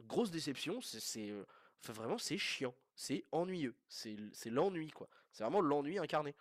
grosse 0.00 0.30
déception, 0.30 0.80
c'est, 0.80 1.30
euh, 1.30 1.44
vraiment, 1.88 2.18
c'est 2.18 2.38
chiant, 2.38 2.74
c'est 2.94 3.24
ennuyeux, 3.32 3.74
c'est 3.88 4.16
l'ennui, 4.46 4.90
quoi. 4.90 5.08
C'est 5.32 5.42
vraiment 5.42 5.60
l'ennui 5.60 5.98
incarné. 5.98 6.34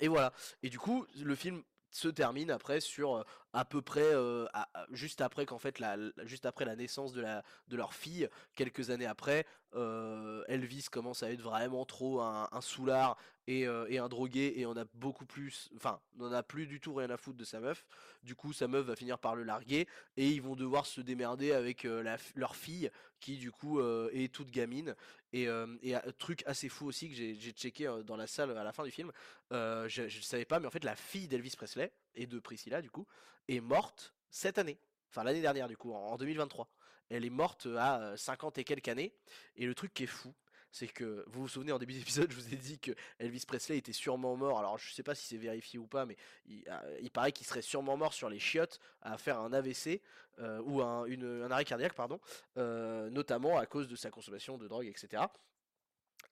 Et 0.00 0.06
voilà. 0.06 0.32
Et 0.62 0.70
du 0.70 0.78
coup, 0.78 1.04
le 1.16 1.34
film 1.34 1.62
se 1.90 2.08
termine 2.08 2.50
après 2.50 2.80
sur 2.80 3.16
euh, 3.16 3.24
à 3.52 3.64
peu 3.64 3.82
près 3.82 4.00
euh, 4.02 4.46
juste 4.92 5.20
après 5.20 5.46
qu'en 5.46 5.58
fait 5.58 5.78
la, 5.78 5.96
juste 6.24 6.46
après 6.46 6.64
la 6.64 6.76
naissance 6.76 7.12
de 7.12 7.20
la 7.20 7.42
de 7.68 7.76
leur 7.76 7.92
fille 7.94 8.28
quelques 8.54 8.90
années 8.90 9.06
après 9.06 9.46
euh, 9.74 10.44
Elvis 10.48 10.86
commence 10.90 11.22
à 11.22 11.30
être 11.30 11.40
vraiment 11.40 11.84
trop 11.84 12.20
un, 12.20 12.48
un 12.50 12.60
soulard 12.60 13.16
et, 13.46 13.66
euh, 13.66 13.86
et 13.88 13.98
un 13.98 14.08
drogué 14.08 14.54
et 14.56 14.66
on 14.66 14.76
a 14.76 14.84
beaucoup 14.94 15.26
plus 15.26 15.70
enfin 15.76 16.00
on 16.18 16.32
a 16.32 16.42
plus 16.42 16.66
du 16.66 16.80
tout 16.80 16.94
rien 16.94 17.10
à 17.10 17.16
foutre 17.16 17.38
de 17.38 17.44
sa 17.44 17.60
meuf. 17.60 17.84
Du 18.22 18.34
coup 18.34 18.52
sa 18.52 18.68
meuf 18.68 18.86
va 18.86 18.96
finir 18.96 19.18
par 19.18 19.34
le 19.34 19.42
larguer 19.42 19.86
et 20.16 20.28
ils 20.28 20.40
vont 20.40 20.56
devoir 20.56 20.86
se 20.86 21.00
démerder 21.00 21.52
avec 21.52 21.86
leur 22.34 22.56
fille 22.56 22.90
qui 23.20 23.36
du 23.36 23.50
coup 23.50 23.80
est 23.80 24.32
toute 24.32 24.50
gamine. 24.50 24.94
Et, 25.34 25.48
et 25.82 25.94
un 25.94 26.02
truc 26.18 26.42
assez 26.46 26.68
fou 26.68 26.86
aussi 26.86 27.08
que 27.08 27.14
j'ai 27.14 27.52
checké 27.52 27.90
dans 28.04 28.16
la 28.16 28.26
salle 28.26 28.56
à 28.56 28.64
la 28.64 28.72
fin 28.72 28.84
du 28.84 28.90
film 28.90 29.10
je, 29.50 30.06
je 30.08 30.20
savais 30.20 30.44
pas, 30.44 30.60
mais 30.60 30.66
en 30.66 30.70
fait, 30.70 30.84
la 30.84 30.96
fille 30.96 31.28
d'Elvis 31.28 31.54
Presley 31.56 31.92
et 32.14 32.26
de 32.26 32.38
Priscilla, 32.38 32.82
du 32.82 32.90
coup, 32.90 33.06
est 33.48 33.60
morte 33.60 34.14
cette 34.30 34.58
année. 34.58 34.78
Enfin, 35.10 35.24
l'année 35.24 35.40
dernière, 35.40 35.68
du 35.68 35.76
coup, 35.76 35.92
en, 35.92 36.12
en 36.12 36.16
2023. 36.16 36.68
Elle 37.10 37.24
est 37.24 37.30
morte 37.30 37.66
à 37.76 38.00
euh, 38.00 38.16
50 38.16 38.58
et 38.58 38.64
quelques 38.64 38.88
années. 38.88 39.12
Et 39.56 39.66
le 39.66 39.74
truc 39.74 39.92
qui 39.92 40.04
est 40.04 40.06
fou, 40.06 40.34
c'est 40.70 40.88
que 40.88 41.24
vous 41.28 41.42
vous 41.42 41.48
souvenez 41.48 41.72
en 41.72 41.78
début 41.78 41.92
d'épisode, 41.98 42.30
je 42.30 42.36
vous 42.36 42.52
ai 42.52 42.56
dit 42.56 42.78
que 42.78 42.92
Elvis 43.18 43.44
Presley 43.46 43.76
était 43.76 43.92
sûrement 43.92 44.36
mort. 44.36 44.58
Alors, 44.58 44.78
je 44.78 44.92
sais 44.92 45.02
pas 45.02 45.14
si 45.14 45.26
c'est 45.26 45.36
vérifié 45.36 45.78
ou 45.78 45.86
pas, 45.86 46.06
mais 46.06 46.16
il, 46.46 46.64
euh, 46.68 46.98
il 47.02 47.10
paraît 47.10 47.32
qu'il 47.32 47.46
serait 47.46 47.62
sûrement 47.62 47.96
mort 47.96 48.14
sur 48.14 48.28
les 48.28 48.38
chiottes 48.38 48.80
à 49.02 49.18
faire 49.18 49.38
un 49.38 49.52
AVC 49.52 50.00
euh, 50.38 50.60
ou 50.64 50.80
un, 50.80 51.50
arrêt 51.50 51.64
cardiaque, 51.64 51.92
pardon, 51.92 52.18
euh, 52.56 53.10
notamment 53.10 53.58
à 53.58 53.66
cause 53.66 53.86
de 53.86 53.96
sa 53.96 54.10
consommation 54.10 54.56
de 54.56 54.66
drogue, 54.66 54.86
etc. 54.86 55.22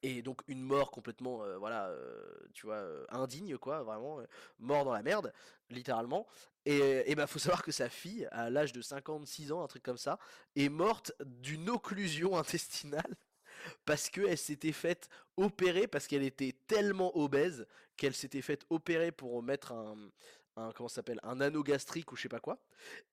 Et 0.02 0.22
donc 0.22 0.40
une 0.48 0.62
mort 0.62 0.90
complètement, 0.90 1.42
euh, 1.42 1.58
voilà, 1.58 1.88
euh, 1.88 2.32
tu 2.54 2.66
vois, 2.66 2.76
euh, 2.76 3.04
indigne, 3.10 3.58
quoi, 3.58 3.82
vraiment, 3.82 4.20
mort 4.58 4.84
dans 4.84 4.92
la 4.92 5.02
merde, 5.02 5.32
littéralement. 5.68 6.26
Et, 6.64 7.10
et 7.10 7.14
bah 7.14 7.26
faut 7.26 7.38
savoir 7.38 7.62
que 7.62 7.72
sa 7.72 7.88
fille, 7.88 8.26
à 8.30 8.50
l'âge 8.50 8.72
de 8.72 8.80
56 8.80 9.52
ans, 9.52 9.62
un 9.62 9.66
truc 9.66 9.82
comme 9.82 9.98
ça, 9.98 10.18
est 10.56 10.68
morte 10.68 11.12
d'une 11.24 11.68
occlusion 11.68 12.38
intestinale 12.38 13.16
parce 13.84 14.08
qu'elle 14.08 14.38
s'était 14.38 14.72
faite 14.72 15.08
opérer, 15.36 15.86
parce 15.86 16.06
qu'elle 16.06 16.22
était 16.22 16.54
tellement 16.66 17.16
obèse 17.16 17.66
qu'elle 17.96 18.14
s'était 18.14 18.42
faite 18.42 18.64
opérer 18.70 19.12
pour 19.12 19.42
mettre 19.42 19.72
un, 19.72 19.96
un 20.56 20.72
comment 20.72 20.88
s'appelle, 20.88 21.20
un 21.22 21.40
anneau 21.40 21.62
gastrique 21.62 22.12
ou 22.12 22.16
je 22.16 22.22
sais 22.22 22.28
pas 22.28 22.40
quoi. 22.40 22.58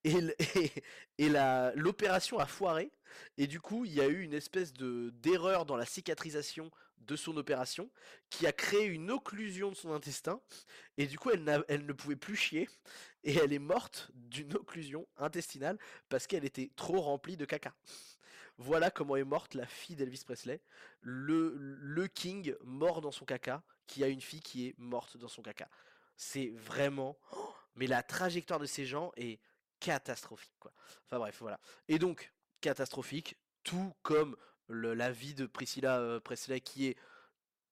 Et, 0.04 0.15
et, 1.17 1.30
l'opération 1.76 2.39
a 2.39 2.45
foiré. 2.45 2.91
Et 3.38 3.47
du 3.47 3.60
coup, 3.60 3.86
il 3.86 3.93
y 3.93 4.02
a 4.02 4.08
eu 4.08 4.21
une 4.21 4.34
espèce 4.34 4.73
de 4.73 5.12
d'erreur 5.21 5.65
dans 5.65 5.78
la 5.78 5.86
cicatrisation 5.86 6.71
de 7.00 7.15
son 7.15 7.38
opération 7.38 7.89
qui 8.30 8.45
a 8.47 8.52
créé 8.52 8.86
une 8.86 9.12
occlusion 9.12 9.69
de 9.69 9.76
son 9.76 9.93
intestin. 9.93 10.41
Et 10.97 11.08
du 11.08 11.17
coup, 11.17 11.30
elle, 11.30 11.63
elle 11.67 11.86
ne 11.86 11.93
pouvait 11.93 12.15
plus 12.15 12.36
chier. 12.36 12.69
Et 13.23 13.36
elle 13.36 13.54
est 13.54 13.60
morte 13.60 14.12
d'une 14.13 14.56
occlusion 14.56 15.08
intestinale 15.17 15.78
parce 16.10 16.28
qu'elle 16.28 16.45
était 16.45 16.71
trop 16.76 17.02
remplie 17.02 17.38
de 17.38 17.45
caca. 17.45 17.73
Voilà 18.58 18.89
comment 18.89 19.15
est 19.15 19.23
morte 19.23 19.54
la 19.54 19.67
fille 19.67 19.95
d'Elvis 19.95 20.23
Presley, 20.26 20.62
le, 21.02 21.54
le 21.56 22.08
king 22.08 22.56
mort 22.63 23.02
dans 23.02 23.12
son 23.12 23.23
caca, 23.23 23.62
qui 23.86 24.04
a 24.04 24.08
une 24.08 24.21
fille 24.21 24.41
qui 24.41 24.67
est 24.67 24.76
morte 24.80 25.15
dans 25.17 25.28
son 25.28 25.43
caca. 25.43 25.69
C'est 26.18 26.50
vraiment... 26.56 27.18
mais 27.76 27.88
la 27.88 28.04
trajectoire 28.04 28.60
de 28.60 28.66
ces 28.66 28.86
gens 28.86 29.12
est 29.16 29.40
catastrophique, 29.80 30.56
quoi. 30.60 30.74
Enfin 31.06 31.20
bref, 31.20 31.38
voilà. 31.40 31.60
Et 31.88 32.00
donc, 32.00 32.34
catastrophique, 32.60 33.38
tout 33.64 33.94
comme 34.02 34.36
le- 34.68 34.94
la 34.96 35.12
vie 35.12 35.36
de 35.36 35.46
Priscilla 35.46 36.00
euh, 36.00 36.20
Presley, 36.20 36.60
qui 36.60 36.88
est 36.88 36.98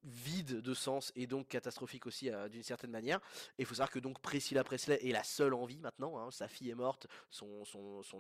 vide 0.06 0.62
de 0.62 0.74
sens 0.74 1.12
et 1.16 1.28
donc 1.28 1.48
catastrophique 1.48 2.06
aussi 2.06 2.30
euh, 2.30 2.48
d'une 2.48 2.64
certaine 2.64 2.92
manière. 2.92 3.20
Il 3.58 3.66
faut 3.66 3.76
savoir 3.76 3.90
que 3.90 4.00
donc 4.00 4.20
Priscilla 4.20 4.64
Presley 4.64 5.00
est 5.08 5.12
la 5.12 5.24
seule 5.24 5.54
en 5.54 5.66
vie 5.66 5.80
maintenant. 5.80 6.20
hein. 6.20 6.30
Sa 6.32 6.48
fille 6.48 6.70
est 6.70 6.76
morte, 6.76 7.08
son, 7.30 7.64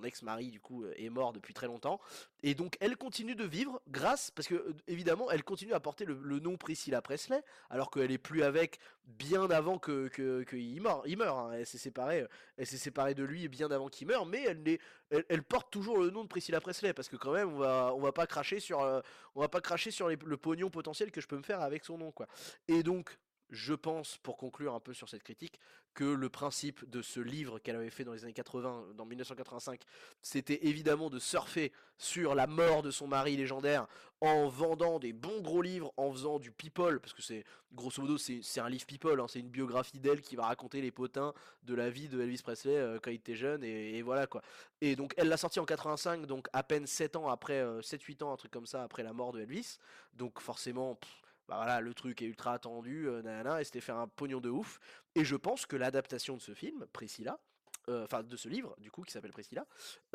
ex-mari 0.03 0.51
du 0.51 0.59
coup 0.59 0.83
euh, 0.83 0.93
est 0.97 1.09
mort 1.09 1.33
depuis 1.33 1.53
très 1.53 1.67
longtemps. 1.67 1.99
Et 2.43 2.55
donc 2.55 2.75
elle 2.79 2.97
continue 2.97 3.35
de 3.35 3.43
vivre 3.43 3.81
grâce, 3.87 4.31
parce 4.31 4.47
que 4.47 4.55
euh, 4.55 4.73
évidemment 4.87 5.29
elle 5.31 5.43
continue 5.43 5.73
à 5.73 5.79
porter 5.79 6.05
le, 6.05 6.39
nom 6.39 6.57
Priscilla 6.57 7.01
Presley, 7.01 7.41
alors 7.69 7.91
qu'elle 7.91 8.11
est 8.11 8.17
plus 8.17 8.43
avec 8.43 8.79
bien 9.05 9.49
avant 9.51 9.77
que, 9.77 10.07
que, 10.07 10.43
que 10.43 10.55
il 10.55 10.81
meurt. 10.81 11.05
Hein. 11.07 11.51
Elle 11.53 11.65
s'est 11.65 11.77
séparée, 11.77 12.25
séparée 12.63 13.13
de 13.13 13.23
lui 13.23 13.47
bien 13.47 13.69
avant 13.71 13.87
qu'il 13.87 14.07
meure, 14.07 14.25
mais 14.25 14.43
elle, 14.43 15.25
elle, 15.29 15.43
porte 15.43 15.71
toujours 15.71 15.99
le 15.99 16.09
nom 16.09 16.23
de 16.23 16.27
Priscilla 16.27 16.59
Presley, 16.59 16.93
parce 16.93 17.07
que 17.07 17.15
quand 17.15 17.31
même 17.31 17.53
on 17.53 17.59
va, 17.59 17.93
on 17.95 18.01
va 18.01 18.11
pas 18.11 18.25
cracher 18.25 18.59
sur, 18.59 18.79
on 19.35 19.39
va 19.39 19.47
pas 19.47 19.61
cracher 19.61 19.91
sur 19.91 20.09
le 20.09 20.37
pognon 20.37 20.69
potentiel 20.69 21.11
que 21.11 21.21
je 21.21 21.27
peux 21.27 21.37
me 21.37 21.43
faire 21.43 21.61
avec 21.61 21.74
son 21.83 21.97
nom, 21.97 22.11
quoi. 22.11 22.27
Et 22.67 22.83
donc, 22.83 23.17
je 23.49 23.73
pense, 23.73 24.17
pour 24.17 24.37
conclure 24.37 24.73
un 24.73 24.79
peu 24.79 24.93
sur 24.93 25.09
cette 25.09 25.23
critique, 25.23 25.59
que 25.93 26.03
le 26.03 26.29
principe 26.29 26.87
de 26.89 27.01
ce 27.01 27.21
livre 27.21 27.57
qu'elle 27.59 27.77
avait 27.77 27.89
fait 27.89 28.03
dans 28.03 28.11
les 28.11 28.23
années 28.23 28.33
80, 28.33 28.87
dans 28.95 29.05
1985, 29.05 29.81
c'était 30.21 30.67
évidemment 30.67 31.09
de 31.09 31.19
surfer 31.19 31.71
sur 31.97 32.35
la 32.35 32.47
mort 32.47 32.83
de 32.83 32.91
son 32.91 33.07
mari 33.07 33.37
légendaire 33.37 33.87
en 34.19 34.49
vendant 34.49 34.99
des 34.99 35.13
bons 35.13 35.41
gros 35.41 35.61
livres, 35.61 35.93
en 35.95 36.11
faisant 36.11 36.37
du 36.37 36.51
people, 36.51 36.99
parce 36.99 37.13
que 37.13 37.21
c'est, 37.21 37.45
grosso 37.73 38.01
modo, 38.01 38.17
c'est 38.17 38.59
un 38.59 38.67
livre 38.67 38.85
people, 38.85 39.19
hein, 39.21 39.27
c'est 39.29 39.39
une 39.39 39.49
biographie 39.49 39.99
d'elle 39.99 40.21
qui 40.21 40.35
va 40.35 40.47
raconter 40.47 40.81
les 40.81 40.91
potins 40.91 41.33
de 41.63 41.73
la 41.75 41.89
vie 41.89 42.09
de 42.09 42.19
Elvis 42.19 42.41
Presley 42.43 42.75
euh, 42.75 42.99
quand 43.01 43.11
il 43.11 43.15
était 43.15 43.35
jeune, 43.35 43.63
et, 43.63 44.01
voilà 44.01 44.27
quoi. 44.27 44.41
Et 44.81 44.97
donc, 44.97 45.13
elle 45.15 45.29
l'a 45.29 45.37
sorti 45.37 45.59
en 45.61 45.65
85, 45.65 46.25
donc 46.25 46.47
à 46.51 46.63
peine 46.63 46.87
7 46.87 47.15
ans 47.15 47.29
après, 47.29 47.63
7-8 47.79 48.23
ans, 48.23 48.33
un 48.33 48.37
truc 48.37 48.51
comme 48.51 48.65
ça, 48.65 48.83
après 48.83 49.03
la 49.03 49.13
mort 49.13 49.31
de 49.31 49.39
Elvis. 49.39 49.77
Donc 50.13 50.41
forcément, 50.41 50.97
bah 51.47 51.57
voilà, 51.57 51.81
le 51.81 51.93
truc 51.93 52.21
est 52.21 52.25
ultra 52.25 52.53
attendu, 52.53 53.07
euh, 53.07 53.21
nanana, 53.21 53.61
et 53.61 53.63
c'était 53.63 53.81
fait 53.81 53.91
un 53.91 54.07
pognon 54.07 54.41
de 54.41 54.49
ouf. 54.49 54.79
Et 55.15 55.23
je 55.23 55.35
pense 55.35 55.65
que 55.65 55.75
l'adaptation 55.75 56.35
de 56.35 56.41
ce 56.41 56.53
film, 56.53 56.85
Priscilla, 56.91 57.39
euh, 57.89 58.03
enfin 58.05 58.23
de 58.23 58.35
ce 58.37 58.49
livre 58.49 58.75
du 58.79 58.91
coup 58.91 59.03
qui 59.03 59.11
s'appelle 59.11 59.31
Priscilla, 59.31 59.65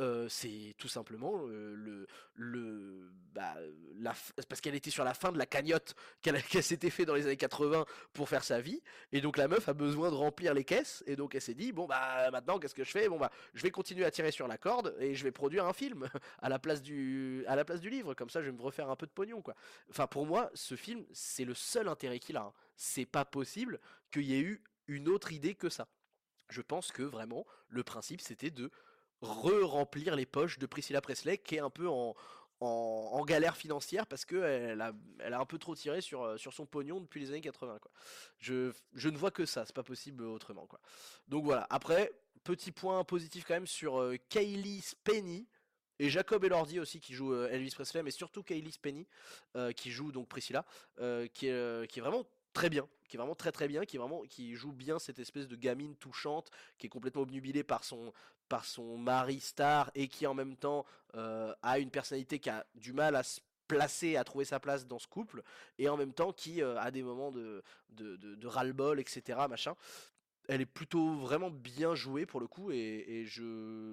euh, 0.01 0.29
c'est 0.29 0.75
tout 0.79 0.89
simplement 0.89 1.47
euh, 1.47 1.75
le 1.77 2.07
le 2.35 3.11
bah, 3.33 3.55
la 3.99 4.15
parce 4.49 4.61
qu'elle 4.61 4.75
était 4.75 4.91
sur 4.91 5.05
la 5.05 5.15
fin 5.15 5.33
de 5.33 5.39
la 5.39 5.47
cagnotte 5.47 5.95
qu'elle 6.23 6.43
qu'elle 6.45 6.63
s'était 6.63 6.91
fait 6.91 7.05
dans 7.05 7.15
les 7.15 7.27
années 7.27 7.37
80 7.37 7.85
pour 8.13 8.29
faire 8.29 8.45
sa 8.45 8.61
vie 8.61 8.83
et 9.13 9.21
donc 9.21 9.37
la 9.37 9.49
meuf 9.49 9.69
a 9.69 9.75
besoin 9.75 10.11
de 10.11 10.17
remplir 10.17 10.55
les 10.55 10.65
caisses 10.65 11.03
et 11.07 11.17
donc 11.17 11.35
elle 11.35 11.43
s'est 11.43 11.55
dit 11.55 11.73
bon 11.73 11.87
bah 11.87 12.31
maintenant 12.31 12.59
qu'est-ce 12.59 12.75
que 12.75 12.85
je 12.85 12.91
fais? 12.91 13.09
Bon 13.09 13.19
bah 13.19 13.31
je 13.55 13.63
vais 13.63 13.71
continuer 13.71 14.05
à 14.05 14.11
tirer 14.11 14.31
sur 14.31 14.49
la 14.49 14.59
corde 14.59 14.97
et 15.01 15.15
je 15.15 15.23
vais 15.25 15.33
produire 15.33 15.67
un 15.67 15.73
film 15.73 16.09
à 16.43 16.49
la 16.49 16.59
place 16.59 16.83
du 16.83 17.45
à 17.47 17.57
la 17.57 17.65
place 17.65 17.81
du 17.81 17.91
livre 17.91 18.15
comme 18.15 18.31
ça 18.31 18.41
je 18.41 18.47
vais 18.47 18.57
me 18.57 18.63
refaire 18.63 18.91
un 18.91 18.97
peu 18.97 19.07
de 19.07 19.13
pognon 19.13 19.43
quoi. 19.43 19.55
Enfin 19.91 20.07
pour 20.07 20.27
moi 20.27 20.51
ce 20.55 20.75
film 20.77 21.05
c'est 21.13 21.45
le 21.45 21.55
seul 21.55 21.89
intérêt 21.89 22.19
qu'il 22.19 22.37
a. 22.37 22.43
hein. 22.43 22.53
C'est 22.77 23.07
pas 23.07 23.25
possible 23.25 23.79
qu'il 24.11 24.23
y 24.25 24.35
ait 24.35 24.41
eu 24.41 24.63
une 24.89 25.09
autre 25.09 25.33
idée 25.33 25.55
que 25.55 25.69
ça 25.69 25.87
je 26.51 26.61
pense 26.61 26.93
que 26.93 27.03
vraiment 27.03 27.47
le 27.69 27.83
principe 27.83 28.21
c'était 28.21 28.51
de 28.51 28.71
re-remplir 29.23 30.17
les 30.17 30.27
poches 30.27 30.59
de 30.59 30.67
Priscilla 30.67 31.01
Presley 31.01 31.39
qui 31.39 31.57
est 31.57 31.61
un 31.61 31.71
peu 31.71 31.89
en, 31.89 32.15
galère 33.25 33.57
financière 33.57 34.07
parce 34.07 34.25
que 34.25 34.37
elle 34.37 34.83
a, 34.83 35.41
un 35.41 35.47
peu 35.47 35.59
trop 35.59 35.75
tiré 35.75 36.01
sur, 36.01 36.23
euh, 36.23 36.37
son 36.37 36.67
pognon 36.67 37.01
depuis 37.01 37.21
les 37.21 37.31
années 37.31 37.41
80 37.41 37.79
quoi. 37.79 37.91
Je, 38.39 38.73
ne 38.95 39.17
vois 39.17 39.31
que 39.31 39.47
ça, 39.47 39.65
c'est 39.65 39.75
pas 39.75 39.83
possible 39.83 40.25
autrement 40.25 40.67
quoi. 40.67 40.81
Donc 41.29 41.45
voilà, 41.45 41.67
après 41.71 42.13
petit 42.45 42.73
point 42.73 43.05
positif 43.05 43.45
quand 43.47 43.55
même 43.55 43.67
sur 43.67 44.01
euh, 44.01 44.17
Kaylee 44.29 44.81
Spenny 44.81 45.47
et 46.01 46.09
Jacob 46.09 46.43
Elordi 46.45 46.81
aussi 46.81 46.99
qui 46.99 47.13
joue 47.13 47.33
euh, 47.35 47.51
Elvis 47.51 47.73
Presley 47.75 48.03
mais 48.03 48.11
surtout 48.11 48.43
Kaylee 48.43 48.73
Spenny 48.73 49.07
euh, 49.55 49.71
qui 49.73 49.91
joue 49.91 50.11
donc 50.11 50.29
Priscilla 50.29 50.65
euh, 50.99 51.29
euh, 51.45 51.87
qui 51.87 51.99
est 51.99 52.03
vraiment 52.03 52.25
très 52.53 52.71
bien 52.71 52.87
qui 53.09 53.17
est 53.17 53.19
vraiment 53.19 53.35
très 53.35 53.53
très 53.53 53.69
bien 53.69 53.85
qui 53.85 53.97
est 53.97 53.99
vraiment 53.99 54.23
qui 54.23 54.55
joue 54.55 54.73
bien 54.73 54.99
cette 54.99 55.19
espèce 55.19 55.49
de 55.49 55.57
gamine 55.57 55.97
touchante 55.97 56.51
qui 56.79 56.87
est 56.87 56.91
complètement 56.91 57.23
obnubilée 57.23 57.65
par 57.65 57.85
son 57.85 58.13
par 58.51 58.65
son 58.65 58.99
mari 58.99 59.41
star 59.41 59.91
et 59.95 60.09
qui 60.09 60.27
en 60.27 60.35
même 60.35 60.57
temps 60.57 60.85
euh, 61.15 61.55
a 61.63 61.79
une 61.79 61.91
personnalité 61.91 62.39
qui 62.39 62.51
a 62.51 62.67
du 62.75 62.93
mal 62.93 63.17
à 63.17 63.23
se 63.23 63.41
placer, 63.71 64.17
à 64.17 64.25
trouver 64.25 64.45
sa 64.45 64.59
place 64.59 64.87
dans 64.87 64.99
ce 64.99 65.07
couple, 65.07 65.43
et 65.79 65.89
en 65.89 65.97
même 65.97 66.13
temps 66.13 66.33
qui 66.33 66.61
euh, 66.61 66.79
a 66.81 66.91
des 66.91 67.05
moments 67.05 67.31
de, 67.31 67.63
de, 67.91 68.17
de, 68.17 68.47
ras-le-bol, 68.47 68.99
etc. 68.99 69.39
Machin. 69.49 69.77
Elle 70.49 70.61
est 70.61 70.67
plutôt 70.67 71.15
vraiment 71.19 71.51
bien 71.51 71.95
jouée 71.95 72.27
pour 72.27 72.41
le 72.41 72.49
coup, 72.49 72.73
et, 72.73 73.25
je, 73.29 73.93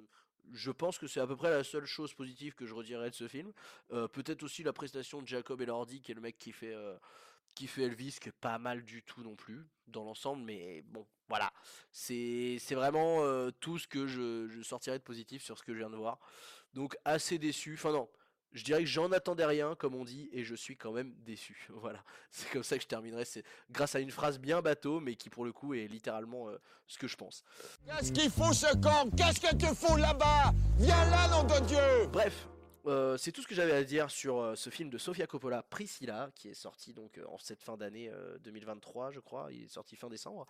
je 0.52 0.70
pense 0.72 0.98
que 0.98 1.06
c'est 1.06 1.20
à 1.20 1.26
peu 1.28 1.36
près 1.36 1.50
la 1.50 1.62
seule 1.62 1.86
chose 1.86 2.12
positive 2.12 2.56
que 2.56 2.66
je 2.66 2.74
redirais 2.74 3.10
de 3.10 3.14
ce 3.14 3.28
film. 3.28 3.52
Euh, 3.92 4.08
Peut-être 4.08 4.42
aussi 4.42 4.64
la 4.64 4.72
prestation 4.72 5.22
de 5.22 5.28
Jacob 5.28 5.60
Elordi, 5.60 6.00
qui 6.00 6.10
est 6.10 6.16
le 6.16 6.20
mec 6.20 6.36
qui 6.38 6.50
fait, 6.50 6.74
qui 7.58 7.66
fait 7.66 7.82
Elvis, 7.82 8.18
qui 8.20 8.28
est 8.28 8.40
pas 8.40 8.56
mal 8.58 8.84
du 8.84 9.02
tout 9.02 9.24
non 9.24 9.34
plus 9.34 9.66
dans 9.88 10.04
l'ensemble, 10.04 10.44
mais 10.44 10.82
bon, 10.82 11.04
voilà. 11.28 11.52
C'est 11.90 12.60
vraiment 12.70 13.24
euh, 13.24 13.50
tout 13.50 13.80
ce 13.80 13.88
que 13.88 14.06
je, 14.06 14.46
je 14.48 14.62
sortirais 14.62 15.00
de 15.00 15.02
positif 15.02 15.42
sur 15.42 15.58
ce 15.58 15.64
que 15.64 15.72
je 15.72 15.78
viens 15.78 15.90
de 15.90 15.96
voir. 15.96 16.20
Donc 16.72 16.96
assez 17.04 17.36
déçu. 17.36 17.74
Enfin 17.74 17.90
non, 17.90 18.08
je 18.52 18.62
dirais 18.62 18.78
que 18.78 18.86
j'en 18.86 19.10
attendais 19.10 19.44
rien, 19.44 19.74
comme 19.74 19.96
on 19.96 20.04
dit, 20.04 20.28
et 20.30 20.44
je 20.44 20.54
suis 20.54 20.76
quand 20.76 20.92
même 20.92 21.12
déçu. 21.24 21.66
Voilà, 21.74 22.04
c'est 22.30 22.48
comme 22.50 22.62
ça 22.62 22.76
que 22.76 22.82
je 22.84 22.88
terminerai. 22.88 23.24
C'est 23.24 23.42
grâce 23.72 23.96
à 23.96 23.98
une 23.98 24.12
phrase 24.12 24.38
bien 24.38 24.62
bateau, 24.62 25.00
mais 25.00 25.16
qui 25.16 25.28
pour 25.28 25.44
le 25.44 25.52
coup 25.52 25.74
est 25.74 25.88
littéralement 25.88 26.48
euh, 26.48 26.58
ce 26.86 26.96
que 26.96 27.08
je 27.08 27.16
pense. 27.16 27.42
Qu'est-ce 27.86 28.12
qu'il 28.12 28.30
fout 28.30 28.54
ce 28.54 28.72
camp 28.76 29.10
Qu'est-ce 29.16 29.40
que 29.40 29.56
tu 29.56 29.66
fous 29.74 29.96
là-bas? 29.96 30.52
Viens 30.78 31.10
là, 31.10 31.26
nom 31.26 31.42
de 31.42 31.66
Dieu 31.66 32.06
Bref, 32.12 32.46
euh, 32.88 33.16
c'est 33.16 33.32
tout 33.32 33.42
ce 33.42 33.46
que 33.46 33.54
j'avais 33.54 33.72
à 33.72 33.84
dire 33.84 34.10
sur 34.10 34.38
euh, 34.38 34.54
ce 34.56 34.70
film 34.70 34.90
de 34.90 34.98
Sofia 34.98 35.26
Coppola, 35.26 35.62
Priscilla, 35.62 36.30
qui 36.34 36.48
est 36.48 36.54
sorti 36.54 36.92
donc 36.92 37.18
euh, 37.18 37.24
en 37.28 37.38
cette 37.38 37.62
fin 37.62 37.76
d'année 37.76 38.10
euh, 38.10 38.38
2023, 38.38 39.10
je 39.12 39.20
crois. 39.20 39.48
Il 39.52 39.64
est 39.64 39.68
sorti 39.68 39.94
fin 39.96 40.08
décembre. 40.08 40.46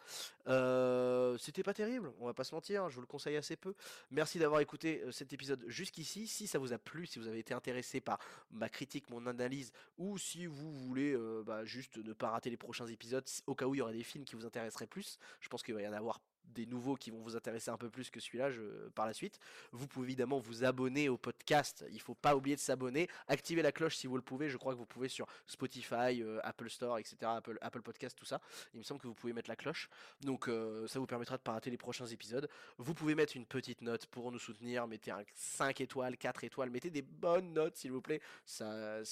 C'était 1.39 1.63
pas 1.63 1.75
terrible, 1.75 2.13
on 2.21 2.27
va 2.27 2.35
pas 2.35 2.45
se 2.45 2.55
mentir. 2.55 2.85
hein, 2.85 2.89
Je 2.89 2.95
vous 2.95 3.01
le 3.01 3.07
conseille 3.07 3.37
assez 3.37 3.57
peu. 3.57 3.75
Merci 4.11 4.39
d'avoir 4.39 4.61
écouté 4.61 5.03
cet 5.11 5.33
épisode 5.33 5.65
jusqu'ici. 5.67 6.27
Si 6.27 6.47
ça 6.47 6.59
vous 6.59 6.73
a 6.73 6.79
plu, 6.79 7.07
si 7.07 7.19
vous 7.19 7.29
avez 7.29 7.39
été 7.41 7.55
intéressé 7.55 8.01
par 8.01 8.19
ma 8.51 8.69
critique, 8.69 9.11
mon 9.11 9.27
analyse, 9.27 9.73
ou 9.99 10.19
si 10.19 10.47
vous 10.47 10.73
voulez 10.73 11.17
bah, 11.45 11.65
juste 11.65 11.97
ne 11.99 12.13
pas 12.13 12.31
rater 12.31 12.51
les 12.51 12.57
prochains 12.57 12.87
épisodes, 12.87 13.25
au 13.47 13.55
cas 13.55 13.67
où 13.67 13.75
il 13.75 13.79
y 13.79 13.83
aurait 13.83 13.93
des 13.93 14.03
films 14.03 14.25
qui 14.25 14.37
vous 14.37 14.47
intéresseraient 14.47 14.87
plus, 14.87 15.19
je 15.41 15.49
pense 15.49 15.63
qu'il 15.63 15.75
va 15.75 15.83
y 15.83 15.89
en 15.89 15.93
avoir 15.93 16.21
des 16.55 16.67
nouveaux 16.67 16.97
qui 16.97 17.11
vont 17.11 17.21
vous 17.21 17.37
intéresser 17.37 17.71
un 17.71 17.77
peu 17.77 17.91
plus 17.91 18.11
que 18.11 18.21
celui-là 18.21 18.51
par 18.95 19.07
la 19.07 19.13
suite. 19.13 19.39
Vous 19.73 19.87
pouvez 19.87 20.09
évidemment 20.09 20.39
vous 20.39 20.65
abonner 20.65 21.09
au 21.09 21.17
podcast. 21.17 21.85
Il 21.93 22.01
faut 22.01 22.15
pas 22.15 22.35
oublier 22.37 22.57
de 22.57 22.61
s'abonner. 22.61 23.09
Activez 23.27 23.63
la 23.63 23.73
cloche 23.73 23.97
si 23.97 24.07
vous 24.07 24.17
le 24.17 24.23
pouvez. 24.23 24.49
Je 24.49 24.57
crois 24.57 24.73
que 24.73 24.79
vous 24.79 24.87
pouvez 24.87 25.09
sur 25.09 25.27
Spotify, 25.47 26.23
euh, 26.23 26.41
Apple 26.43 26.69
Store, 26.71 26.99
etc. 26.99 27.17
Apple, 27.61 27.83
Podcast, 27.83 28.17
tout 28.19 28.25
ça. 28.25 28.41
Il 28.75 28.79
me 28.79 28.85
semble 28.85 29.01
que 29.01 29.07
vous 29.07 29.15
pouvez 29.15 29.33
mettre 29.33 29.49
la 29.49 29.57
cloche. 29.57 29.89
Donc 30.21 30.49
euh, 30.49 30.87
ça 30.87 30.99
vous 30.99 31.07
permettra 31.07 31.37
de 31.37 31.43
pas 31.43 31.53
rater 31.53 31.71
les 31.71 31.77
prochains 31.77 32.07
épisodes. 32.07 32.49
Vous 32.79 32.95
pouvez 32.95 33.15
mettre 33.15 33.37
une 33.37 33.47
petite 33.47 33.83
note 33.83 34.07
pour 34.07 34.33
nous 34.33 34.39
soutenir. 34.39 34.87
Mettez 34.87 35.11
un 35.11 35.23
5 35.35 35.81
étoiles, 35.81 36.17
4 36.17 36.45
étoiles. 36.45 36.71
Mettez 36.71 36.91
des 36.91 37.03
bonnes 37.03 37.53
notes 37.53 37.77
s'il 37.77 37.93
vous 37.93 38.03
plaît. 38.03 38.21
Ça, 38.45 39.03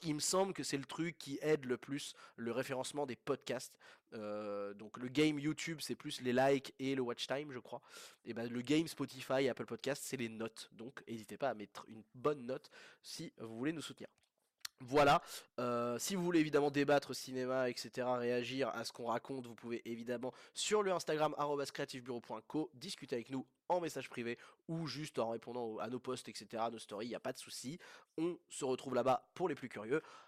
qu'il 0.00 0.14
me 0.14 0.20
semble 0.20 0.52
que 0.52 0.62
c'est 0.62 0.76
le 0.76 0.84
truc 0.84 1.18
qui 1.18 1.38
aide 1.42 1.64
le 1.64 1.76
plus 1.76 2.14
le 2.36 2.52
référencement 2.52 3.06
des 3.06 3.16
podcasts. 3.16 3.78
Euh, 4.12 4.72
donc 4.74 4.98
le 4.98 5.08
game 5.08 5.38
YouTube 5.38 5.78
c'est 5.80 5.96
plus 5.96 6.20
les 6.20 6.32
likes 6.32 6.72
et 6.78 6.94
le 6.94 7.02
watch 7.02 7.26
time 7.26 7.52
je 7.52 7.58
crois. 7.58 7.82
Et 8.24 8.34
ben 8.34 8.50
le 8.50 8.60
game 8.62 8.86
Spotify 8.86 9.48
Apple 9.48 9.66
Podcast 9.66 10.02
c'est 10.04 10.16
les 10.16 10.28
notes. 10.28 10.70
Donc 10.72 11.02
n'hésitez 11.08 11.36
pas 11.36 11.50
à 11.50 11.54
mettre 11.54 11.84
une 11.88 12.02
bonne 12.14 12.46
note 12.46 12.70
si 13.02 13.32
vous 13.38 13.56
voulez 13.56 13.72
nous 13.72 13.82
soutenir. 13.82 14.08
Voilà, 14.80 15.22
euh, 15.58 15.98
si 15.98 16.14
vous 16.14 16.22
voulez 16.22 16.40
évidemment 16.40 16.70
débattre 16.70 17.14
cinéma, 17.14 17.70
etc., 17.70 18.06
réagir 18.18 18.68
à 18.68 18.84
ce 18.84 18.92
qu'on 18.92 19.06
raconte, 19.06 19.46
vous 19.46 19.54
pouvez 19.54 19.80
évidemment 19.90 20.34
sur 20.52 20.82
le 20.82 20.92
Instagram 20.92 21.34
creativebureau.co 21.72 22.70
discuter 22.74 23.16
avec 23.16 23.30
nous 23.30 23.46
en 23.70 23.80
message 23.80 24.10
privé 24.10 24.38
ou 24.68 24.86
juste 24.86 25.18
en 25.18 25.30
répondant 25.30 25.78
à 25.78 25.88
nos 25.88 25.98
posts, 25.98 26.28
etc., 26.28 26.62
nos 26.70 26.78
stories, 26.78 27.06
il 27.06 27.08
n'y 27.08 27.14
a 27.14 27.20
pas 27.20 27.32
de 27.32 27.38
souci. 27.38 27.78
On 28.18 28.38
se 28.50 28.66
retrouve 28.66 28.94
là-bas 28.94 29.26
pour 29.34 29.48
les 29.48 29.54
plus 29.54 29.70
curieux. 29.70 30.02